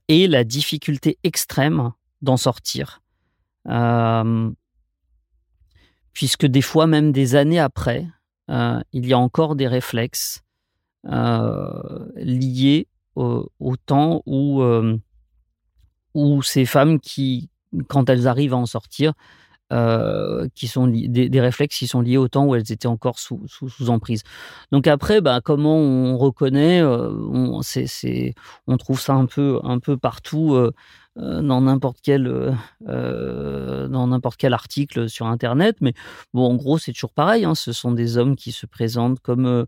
[0.08, 3.02] et la difficulté extrême d'en sortir,
[6.12, 8.06] puisque des fois même des années après,
[8.48, 10.42] il y a encore des réflexes
[11.04, 14.62] liés au, temps où
[16.14, 17.50] où ces femmes qui
[17.88, 19.12] quand elles arrivent à en sortir,
[19.72, 23.40] euh, qui sont des, réflexes qui sont liés au temps où elles étaient encore sous,
[23.46, 24.24] sous, emprise.
[24.72, 27.60] Donc après, bah, comment on reconnaît euh, on,
[28.66, 30.72] on trouve ça un peu, un peu partout euh,
[31.16, 35.76] dans n'importe quel, dans n'importe quel article sur Internet.
[35.80, 35.92] Mais
[36.32, 37.44] bon, en gros, c'est toujours pareil.
[37.44, 39.66] Hein, ce sont des hommes qui se présentent comme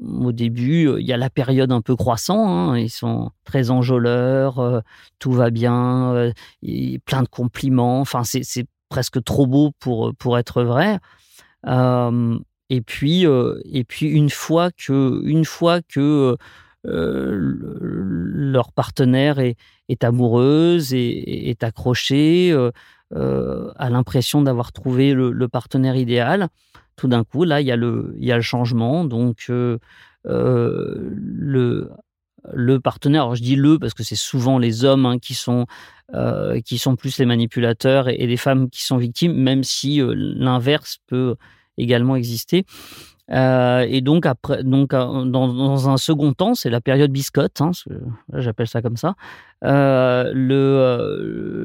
[0.00, 2.48] au début, il y a la période un peu croissant.
[2.48, 4.82] Hein, ils sont très enjôleurs,
[5.18, 6.32] tout va bien,
[7.04, 8.00] plein de compliments.
[8.00, 10.98] Enfin, c'est presque trop beau pour, pour être vrai.
[11.66, 16.36] Euh, et puis, euh, et puis une fois que, une fois que
[16.86, 17.36] euh,
[17.70, 19.56] leur partenaire est,
[20.02, 22.52] amoureuse et est accrochée,
[23.14, 26.48] a l'impression d'avoir trouvé le, partenaire idéal,
[26.96, 29.04] tout d'un coup, là, il y a le, il y a le changement.
[29.04, 29.78] Donc, le,
[32.52, 35.66] le partenaire, alors je dis le parce que c'est souvent les hommes hein, qui sont
[36.14, 40.12] euh, qui sont plus les manipulateurs et, les femmes qui sont victimes, même si euh,
[40.14, 41.36] l'inverse peut
[41.78, 42.66] également exister.
[43.32, 47.70] Euh, et donc après, donc dans, un second temps, c'est la période biscotte, hein,
[48.34, 49.14] j'appelle ça comme ça.
[49.62, 50.32] le,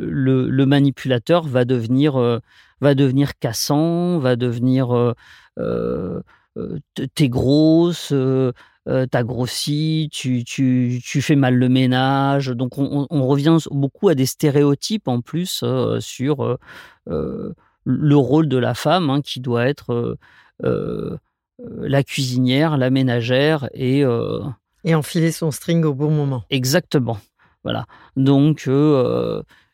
[0.10, 2.40] le, manipulateur va devenir
[2.80, 5.14] va devenir cassant, va devenir
[7.16, 8.14] t'es grosse,
[8.88, 12.48] euh, t'as grossi, tu, tu, tu, fais mal le ménage.
[12.48, 16.58] Donc on, revient beaucoup à des stéréotypes en plus euh, sur
[17.10, 17.54] euh,
[17.84, 20.18] le rôle de la femme hein, qui doit être
[21.60, 24.04] la cuisinière, la ménagère et...
[24.84, 26.44] et enfiler son string au bon moment.
[26.50, 27.18] Exactement.
[27.64, 27.86] Voilà.
[28.16, 28.70] Donc...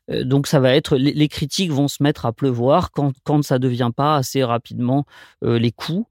[0.09, 3.91] Donc ça va être les, critiques vont se mettre à pleuvoir quand quand ça devient
[3.95, 5.05] pas assez rapidement
[5.41, 6.05] les coups.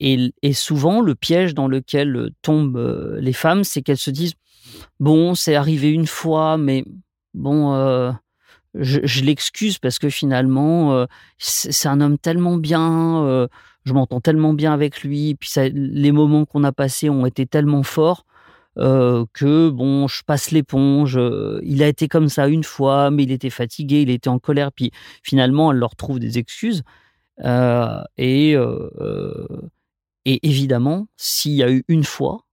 [0.00, 4.34] Et, souvent, le piège dans lequel euh, tombent euh, les femmes, c'est qu'elles se disent
[4.98, 6.84] Bon, c'est arrivé une fois, mais
[7.34, 8.12] bon, euh,
[8.74, 11.06] je, l'excuse parce que finalement,
[11.38, 13.48] c'est un homme tellement bien,
[13.84, 17.82] je m'entends tellement bien avec lui, puis les moments qu'on a passés ont été tellement
[17.82, 18.24] forts.
[18.76, 21.18] que bon, je passe l'éponge.
[21.62, 24.72] il a été comme ça une fois, mais il était fatigué, il était en colère.
[24.72, 24.90] Puis
[25.22, 26.82] finalement, elle leur trouve des excuses.
[28.18, 28.56] et
[30.24, 32.46] et évidemment, s'il y a eu une fois,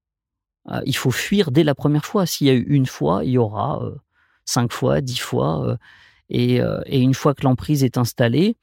[0.69, 2.25] euh, il faut fuir dès la première fois.
[2.25, 3.95] S'il y a eu une fois, il y aura euh,
[4.45, 5.67] cinq fois, dix fois.
[5.67, 5.78] Euh,
[6.30, 6.59] et,
[7.01, 8.57] une fois que l'emprise est installée,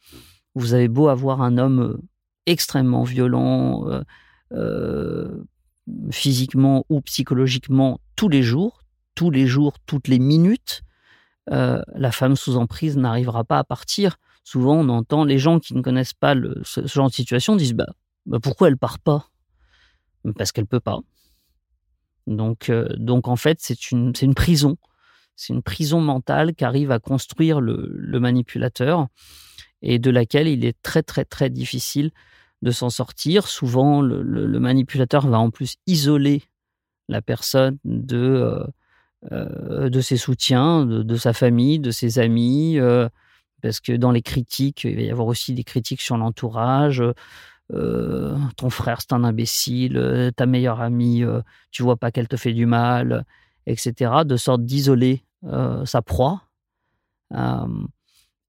[0.54, 2.00] vous avez beau avoir un homme
[2.46, 3.84] extrêmement violent,
[6.10, 8.82] physiquement ou psychologiquement, tous les jours,
[9.14, 10.82] tous les jours, toutes les minutes,
[11.46, 14.16] la femme sous emprise n'arrivera pas à partir.
[14.44, 17.88] Souvent, on entend les gens qui ne connaissent pas ce, genre de situation disent bah,
[18.26, 19.28] bah pourquoi elle part pas?
[20.36, 21.00] Parce qu'elle peut pas.
[22.26, 24.76] Donc, donc en fait, c'est une, une prison.
[25.36, 29.08] C'est une prison mentale qu'arrive à construire le, manipulateur
[29.84, 32.10] et de laquelle il est très très très difficile
[32.62, 33.46] de s'en sortir.
[33.46, 36.42] Souvent, le, manipulateur va en plus isoler
[37.08, 38.66] la personne de, euh,
[39.32, 43.08] euh, de ses soutiens, de, sa famille, de ses amis, euh,
[43.62, 47.02] parce que dans les critiques, il va y avoir aussi des critiques sur l'entourage.
[47.70, 51.22] ton frère, c'est un imbécile, ta meilleure amie,
[51.70, 53.24] tu vois pas qu'elle te fait du mal,
[53.66, 54.24] etc.
[54.24, 55.24] De sorte d'isoler
[55.84, 56.42] sa proie.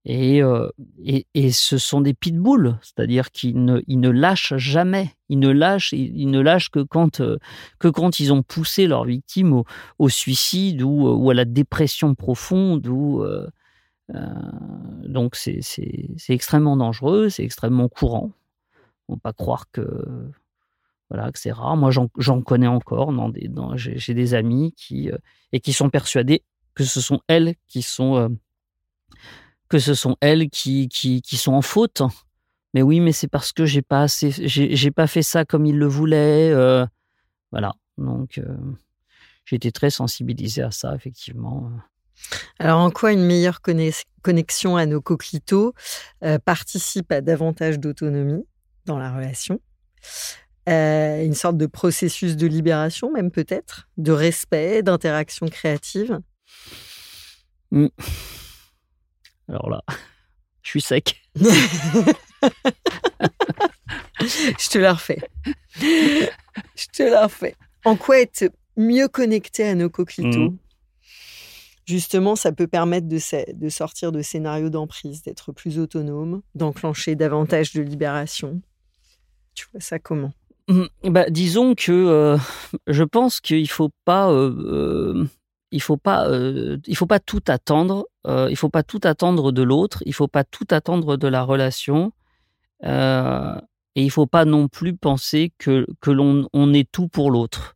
[0.08, 0.70] Euh,
[1.04, 5.12] et, et, ce sont des pitbulls, c'est-à-dire qu'ils ne, ils ne lâchent jamais.
[5.30, 7.38] Ils ne lâchent, ils, ne lâchent que quand, euh,
[7.80, 9.64] que quand ils ont poussé leur victime
[9.98, 12.86] au, suicide ou, ou, à la dépression profonde.
[12.88, 13.48] Euh,
[15.08, 18.32] donc c'est, c'est, c'est extrêmement dangereux, c'est extrêmement courant.
[19.08, 20.30] On ne pas croire que,
[21.10, 21.78] voilà, que c'est rare.
[21.78, 23.12] Moi, j'en, j'en connais encore.
[23.12, 25.10] Dans des, dans, j'ai, j'ai des amis qui,
[25.52, 26.44] et qui sont persuadés
[26.76, 28.38] que ce sont elles qui sont
[29.76, 32.02] que ce sont elles qui, qui, qui sont en faute.
[32.74, 35.78] Mais oui, mais c'est parce que j'ai pas assez, j'ai pas fait ça comme il
[35.78, 36.50] le voulait.
[36.50, 36.86] Euh,
[37.52, 37.74] voilà.
[37.98, 38.56] Donc, euh,
[39.44, 41.70] j'ai été très sensibilisé à ça, effectivement.
[42.58, 43.60] Alors, en quoi une meilleure
[44.22, 45.74] connexion à nos coquelitos
[46.24, 48.46] euh, participe à davantage d'autonomie
[48.86, 49.60] dans la relation?
[50.68, 56.22] Une sorte de processus de libération, même peut-être, de respect, d'interaction créative?
[57.72, 57.88] Mmh.
[59.48, 59.84] Alors là,
[60.64, 61.22] je suis sec.
[64.20, 65.20] je te la refais.
[65.80, 67.56] Je te la refais.
[67.84, 70.58] En quoi être mieux connecté à nos coquelitos mmh.
[71.86, 73.20] Justement, ça peut permettre de,
[73.54, 78.60] de sortir de scénarios d'emprise, d'être plus autonome, d'enclencher davantage de libération.
[79.54, 80.34] Tu vois ça comment?
[80.68, 82.38] Mmh, bah, Disons que euh,
[82.88, 85.28] je pense qu'il ne faut pas euh, euh,
[85.76, 88.08] il faut pas, euh, il faut pas tout attendre.
[88.26, 90.02] Euh, il faut pas tout attendre de l'autre.
[90.06, 92.14] Il faut pas tout attendre de la relation.
[92.86, 93.60] Euh,
[93.96, 97.76] et il faut pas non plus penser que que l'on on est tout pour l'autre.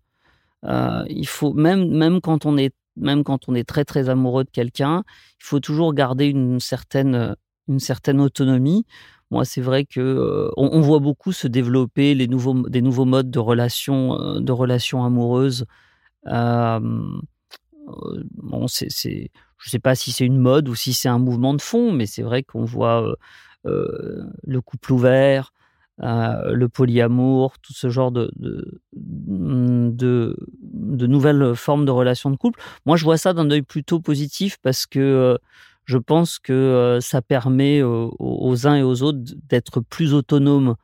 [1.10, 4.50] il faut même même quand on est même quand on est très très amoureux de
[4.50, 5.04] quelqu'un,
[5.40, 7.36] il faut toujours garder une certaine
[7.68, 8.86] une certaine autonomie.
[9.32, 13.40] Moi, c'est vrai que on, voit beaucoup se développer les nouveaux des nouveaux modes de
[13.40, 15.66] relations de relations amoureuses.
[18.36, 21.20] Bon, c'est, c'est, je ne sais pas si c'est une mode ou si c'est un
[21.20, 23.16] mouvement de fond, mais c'est vrai qu'on voit euh,
[23.66, 25.54] euh, le couple ouvert,
[26.02, 28.32] le polyamour, tout ce genre de,
[28.94, 32.62] de, de, nouvelles formes de relations de couple.
[32.86, 35.38] Moi, je vois ça d'un œil plutôt positif parce que
[35.84, 39.20] je pense que ça permet aux uns et aux autres
[39.50, 40.76] d'être plus autonomes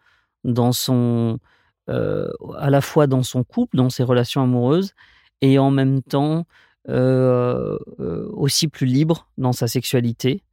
[0.43, 1.39] dans son,
[1.87, 4.91] à la fois dans son couple, dans ses relations amoureuses,
[5.39, 6.45] et en même temps
[6.87, 10.43] euh, euh, aussi plus libre dans sa sexualité.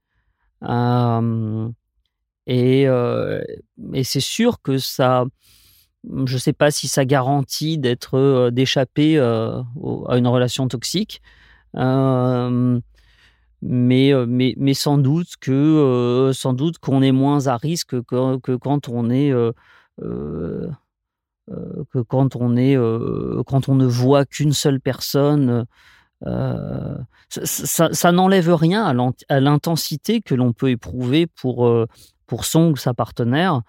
[0.63, 1.69] Euh,
[2.47, 2.85] et,
[3.93, 5.27] et c'est sûr que ça,
[6.05, 9.65] je ne sais pas si ça garantit d'être d'échapper à
[10.17, 11.21] une relation toxique,
[11.75, 12.41] mais,
[13.61, 18.89] mais, mais sans doute que sans doute qu'on est moins à risque que, que quand
[18.89, 19.31] on est
[19.91, 20.71] que
[22.09, 22.77] quand on est
[23.47, 25.67] quand on ne voit qu'une seule personne
[26.27, 26.97] euh,
[27.29, 28.85] ça, n'enlève rien
[29.29, 31.87] à l'intensité que l'on peut éprouver pour, euh,
[32.27, 33.63] pour son ou sa partenaire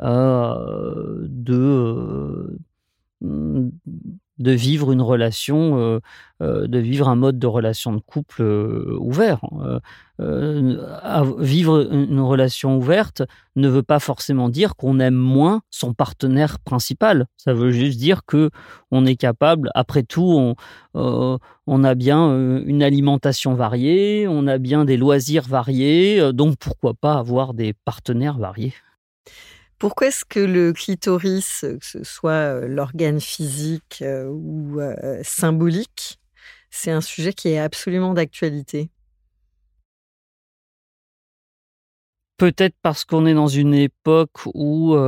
[0.00, 2.58] euh, de,
[4.40, 6.00] de vivre une relation, euh,
[6.42, 9.40] euh, de vivre un mode de relation de couple euh, ouvert.
[11.38, 13.22] vivre une relation ouverte
[13.56, 17.26] ne veut pas forcément dire qu'on aime moins son partenaire principal.
[17.36, 18.50] Ça veut juste dire que
[18.90, 19.70] on est capable.
[19.74, 20.56] Après tout,
[20.94, 22.34] on, on a bien
[22.64, 28.38] une alimentation variée, on a bien des loisirs variés, donc pourquoi pas avoir des partenaires
[28.38, 28.74] variés.
[29.80, 34.78] Pourquoi est-ce que le clitoris, que ce soit l'organe physique ou
[35.22, 36.20] symbolique,
[36.70, 38.90] c'est un sujet qui est absolument d'actualité?
[42.36, 44.98] Peut-être parce qu'on est dans une époque où, où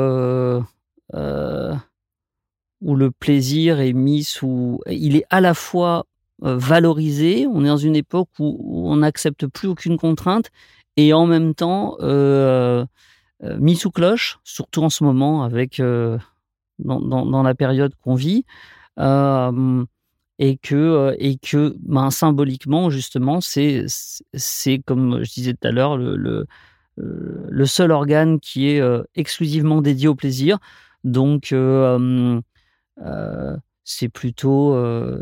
[1.13, 4.81] le plaisir est mis sous...
[4.89, 6.07] Il est à la fois
[6.39, 10.49] valorisé, on est dans une époque où, on n'accepte plus aucune contrainte,
[10.97, 11.99] et en même temps...
[12.01, 12.87] Euh,
[13.43, 16.19] mis sous cloche, surtout en ce moment avec euh,
[16.79, 18.45] dans, la période qu'on vit.
[18.99, 19.85] Euh,
[20.39, 23.87] et que et que ben, symboliquement justement c'est
[24.87, 26.47] comme je disais tout à l'heure le, le,
[26.97, 28.83] le seul organe qui est
[29.15, 30.59] exclusivement dédié au plaisir
[31.05, 31.55] donc
[33.85, 34.77] c'est plutôt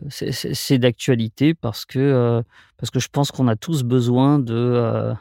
[0.08, 2.42] c'est d'actualité parce que
[2.76, 5.12] parce que je pense qu'on a tous besoin de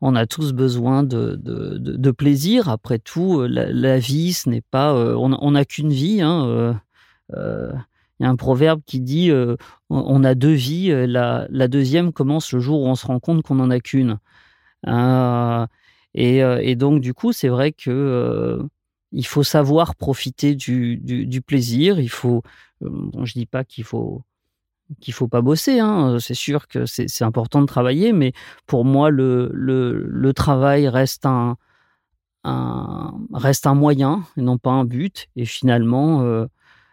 [0.00, 2.68] on a tous besoin de, de, plaisir.
[2.68, 6.22] Après tout, la, vie, ce n'est pas on n'a qu'une vie.
[6.22, 6.80] Hein,
[7.32, 9.30] il y a un proverbe qui dit
[9.90, 10.90] on a deux vies.
[11.06, 14.18] La, deuxième commence le jour où on se rend compte qu'on n'en a qu'une.
[16.14, 18.60] et, donc du coup, c'est vrai que
[19.12, 22.00] il faut savoir profiter du, du, plaisir.
[22.00, 22.42] Il faut,
[22.82, 24.22] euh, je dis pas qu'il faut
[25.00, 25.78] qu'il faut pas bosser.
[25.78, 26.16] Hein.
[26.20, 28.32] C'est sûr que c'est important de travailler, mais
[28.66, 31.56] pour moi, le, travail reste un,
[33.32, 35.28] reste un moyen non pas un but.
[35.36, 36.46] Et finalement,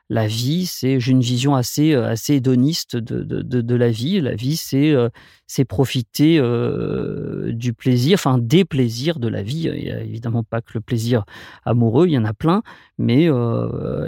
[0.10, 4.22] la vie, c'est j'ai une vision assez assez hédoniste de, de, de, la vie.
[4.22, 6.40] La vie, c'est profiter
[7.48, 9.70] du plaisir, enfin des plaisirs de la vie.
[9.74, 11.26] Il n'y a évidemment pas que le plaisir
[11.66, 12.62] amoureux, il y en a plein.
[12.98, 13.30] Mais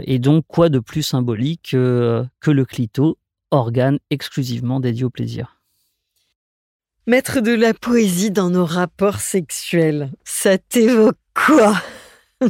[0.03, 3.17] et donc quoi de plus symbolique que le clito,
[3.51, 5.59] organe exclusivement dédié au plaisir.
[7.07, 11.75] Mettre de la poésie dans nos rapports sexuels, ça t'évoque quoi?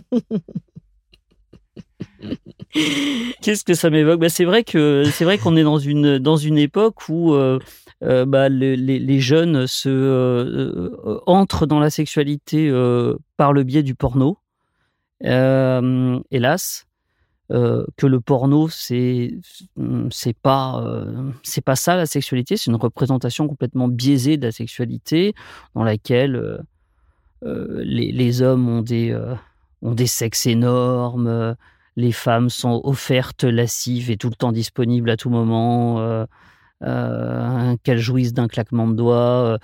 [3.41, 4.19] Qu'est-ce que ça m'évoque?
[4.19, 7.59] Bah, C'est vrai que c'est vrai qu'on est dans une dans une époque où euh,
[8.03, 12.71] euh, bah, les, les, jeunes se euh, entrent dans la sexualité
[13.37, 14.37] par le biais du porno.
[15.21, 16.85] hélas,
[17.49, 19.31] que le porno c'est
[20.11, 20.83] c'est pas
[21.41, 25.33] c'est pas ça la sexualité, c'est une représentation complètement biaisée de la sexualité
[25.73, 26.63] dans laquelle
[27.43, 29.17] les, les hommes ont des
[29.81, 31.55] ont des sexes énormes
[31.99, 36.25] les femmes sont offertes lascives et tout le temps disponibles à tout moment, euh,
[36.83, 39.59] euh, qu'elles jouissent d'un claquement de doigts.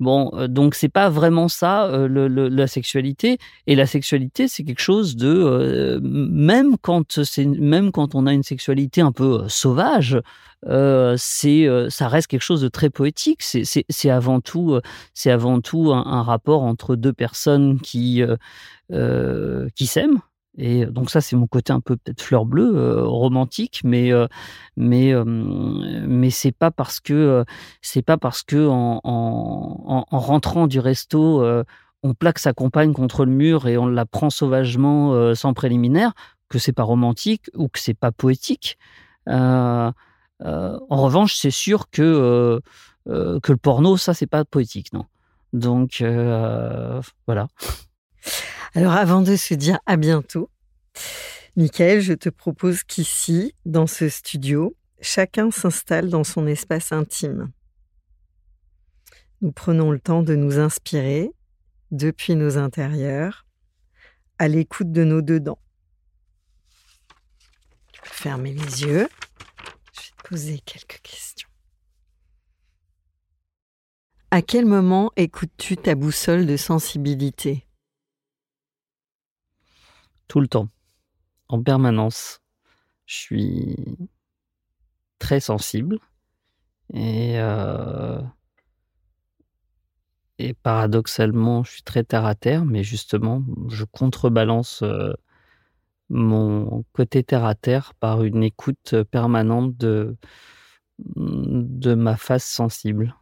[0.00, 0.04] Euh.
[0.04, 3.38] Bon, donc c'est pas vraiment ça la sexualité.
[3.66, 8.42] Et la sexualité, c'est quelque chose de même quand c'est même quand on a une
[8.42, 10.20] sexualité un peu sauvage,
[11.16, 13.42] c'est ça reste quelque chose de très poétique.
[13.42, 14.78] C'est avant tout
[15.14, 18.22] c'est avant tout un, rapport entre deux personnes qui
[18.90, 20.20] qui s'aiment
[20.58, 24.26] et donc ça, c'est mon côté un peu peut-être fleur bleue, euh, romantique, mais euh,
[24.76, 27.44] mais euh, mais c'est pas parce que
[27.82, 31.44] c'est pas parce que en, rentrant du resto,
[32.02, 36.12] on plaque sa compagne contre le mur et on la prend sauvagement sans préliminaire
[36.48, 38.78] que c'est pas romantique ou que c'est pas poétique.
[39.26, 39.92] en
[40.90, 42.60] revanche, c'est sûr que
[43.06, 45.04] que le porno, ça, c'est pas poétique, non?
[45.52, 46.02] Donc
[47.26, 47.48] voilà.
[48.74, 50.50] Alors avant de se dire à bientôt,
[51.56, 57.50] Michael, je te propose qu'ici, dans ce studio, chacun s'installe dans son espace intime.
[59.40, 61.30] Nous prenons le temps de nous inspirer
[61.90, 63.46] depuis nos intérieurs,
[64.38, 65.58] à l'écoute de nos dedans.
[68.02, 69.08] Fermer les yeux.
[69.92, 71.48] Je vais te poser quelques questions.
[74.30, 77.65] À quel moment écoutes-tu ta boussole de sensibilité?
[80.28, 80.68] Tout le temps,
[81.48, 82.40] en permanence.
[83.06, 83.76] Je suis
[85.18, 85.98] très sensible
[86.92, 88.20] et, euh,
[90.38, 95.12] et paradoxalement, je suis très terre à terre, mais justement, je contrebalance euh,
[96.10, 100.16] mon côté terre à terre par une écoute permanente de,
[101.94, 103.16] ma face sensible.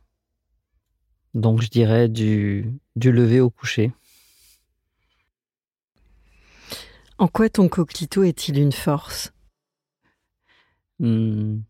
[1.35, 3.93] Donc, je dirais du lever au coucher.
[7.19, 9.33] En quoi ton coquelito est-il une force?
[10.99, 11.61] Hmm.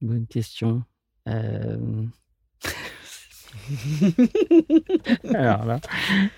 [0.00, 0.84] Bonne question.
[1.28, 2.06] Euh.
[5.34, 5.80] Alors là,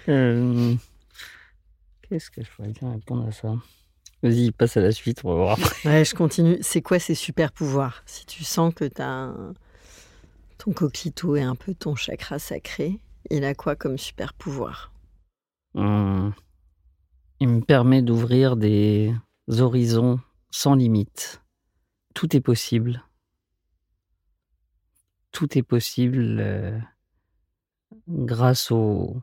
[0.08, 0.74] euh,
[2.02, 3.54] qu'est-ce que je pourrais bien répondre à ça?
[4.22, 6.56] Vas-y, passe à la suite, on va voir Ouais, je continue.
[6.62, 8.02] C'est quoi ces super pouvoirs?
[8.06, 9.34] Si tu sens que as
[10.58, 12.98] ton coquelito est un peu ton chakra sacré,
[13.30, 14.92] il a quoi comme super pouvoir?
[15.74, 16.30] Hmm.
[17.38, 19.14] Il me permet d'ouvrir des
[19.58, 20.18] horizons
[20.50, 21.42] sans limite.
[22.14, 23.04] Tout est possible.
[25.32, 26.78] Tout est possible euh,
[28.08, 29.20] grâce au...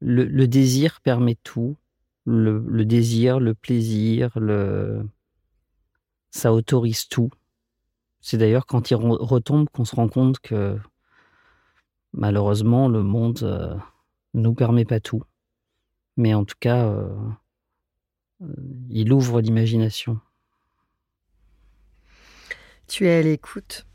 [0.00, 1.76] Le, désir permet tout.
[2.24, 5.06] Le, désir, le plaisir, le...
[6.30, 7.28] ça autorise tout.
[8.22, 10.78] C'est d'ailleurs quand il retombe qu'on se rend compte que
[12.14, 13.74] malheureusement le monde ne euh,
[14.32, 15.22] nous permet pas tout
[16.18, 17.08] mais en tout cas, euh,
[18.90, 20.20] il ouvre l'imagination.
[22.88, 23.86] Tu es à l'écoute,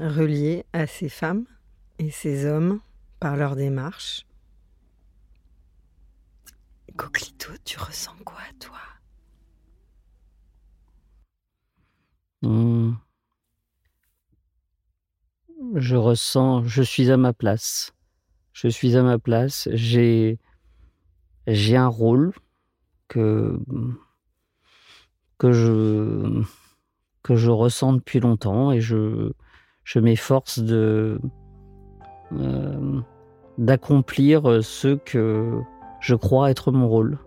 [0.00, 1.44] relié à ces femmes
[1.98, 2.80] et ces hommes
[3.20, 4.26] par leur démarche.
[6.96, 8.78] Coquelito, tu ressens quoi, toi?
[12.40, 12.94] Hmm.
[15.74, 17.92] Je ressens, je suis à ma place.
[18.54, 19.68] Je suis à ma place.
[19.72, 20.38] J'ai,
[21.46, 22.32] j'ai un rôle
[23.08, 23.58] que
[25.38, 26.42] que je
[27.22, 29.32] que je ressens depuis longtemps et je
[29.84, 31.20] je m'efforce de
[32.32, 33.00] euh,
[33.58, 35.60] d'accomplir ce que
[36.00, 37.18] je crois être mon rôle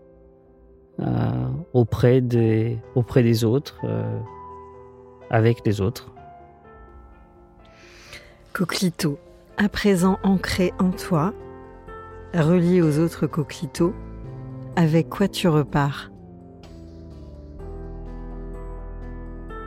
[0.99, 3.79] euh, auprès des auprès des autres.
[3.85, 4.19] euh,
[5.29, 6.11] avec les autres.
[8.53, 9.19] Coquelito,
[9.57, 11.33] à présent ancré en toi,
[12.33, 13.93] relié aux autres coquelitos,
[14.79, 16.09] avec quoi tu repars?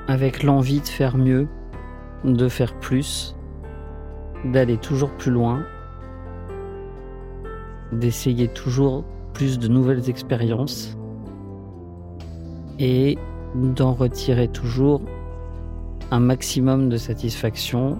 [0.09, 1.49] Avec l'envie de faire mieux,
[2.25, 3.37] de faire plus,
[4.47, 5.67] d'aller toujours plus loin,
[7.93, 9.05] d'essayer toujours
[9.35, 10.97] plus de nouvelles expériences
[12.79, 13.19] et
[13.55, 15.03] d'en retirer toujours
[16.11, 17.99] un maximum de satisfaction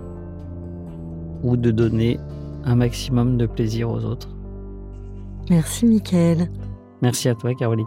[1.43, 2.19] ou de donner
[2.65, 4.31] un maximum de plaisir aux autres.
[5.51, 6.49] Merci Mickaël.
[7.03, 7.87] Merci à toi, Caroline.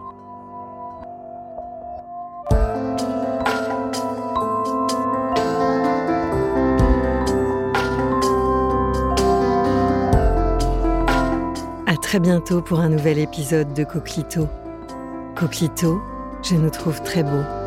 [11.88, 14.50] À très bientôt pour un nouvel épisode de Coquelito.
[15.36, 16.02] Coquelito,
[16.44, 17.65] je nous trouve très beaux.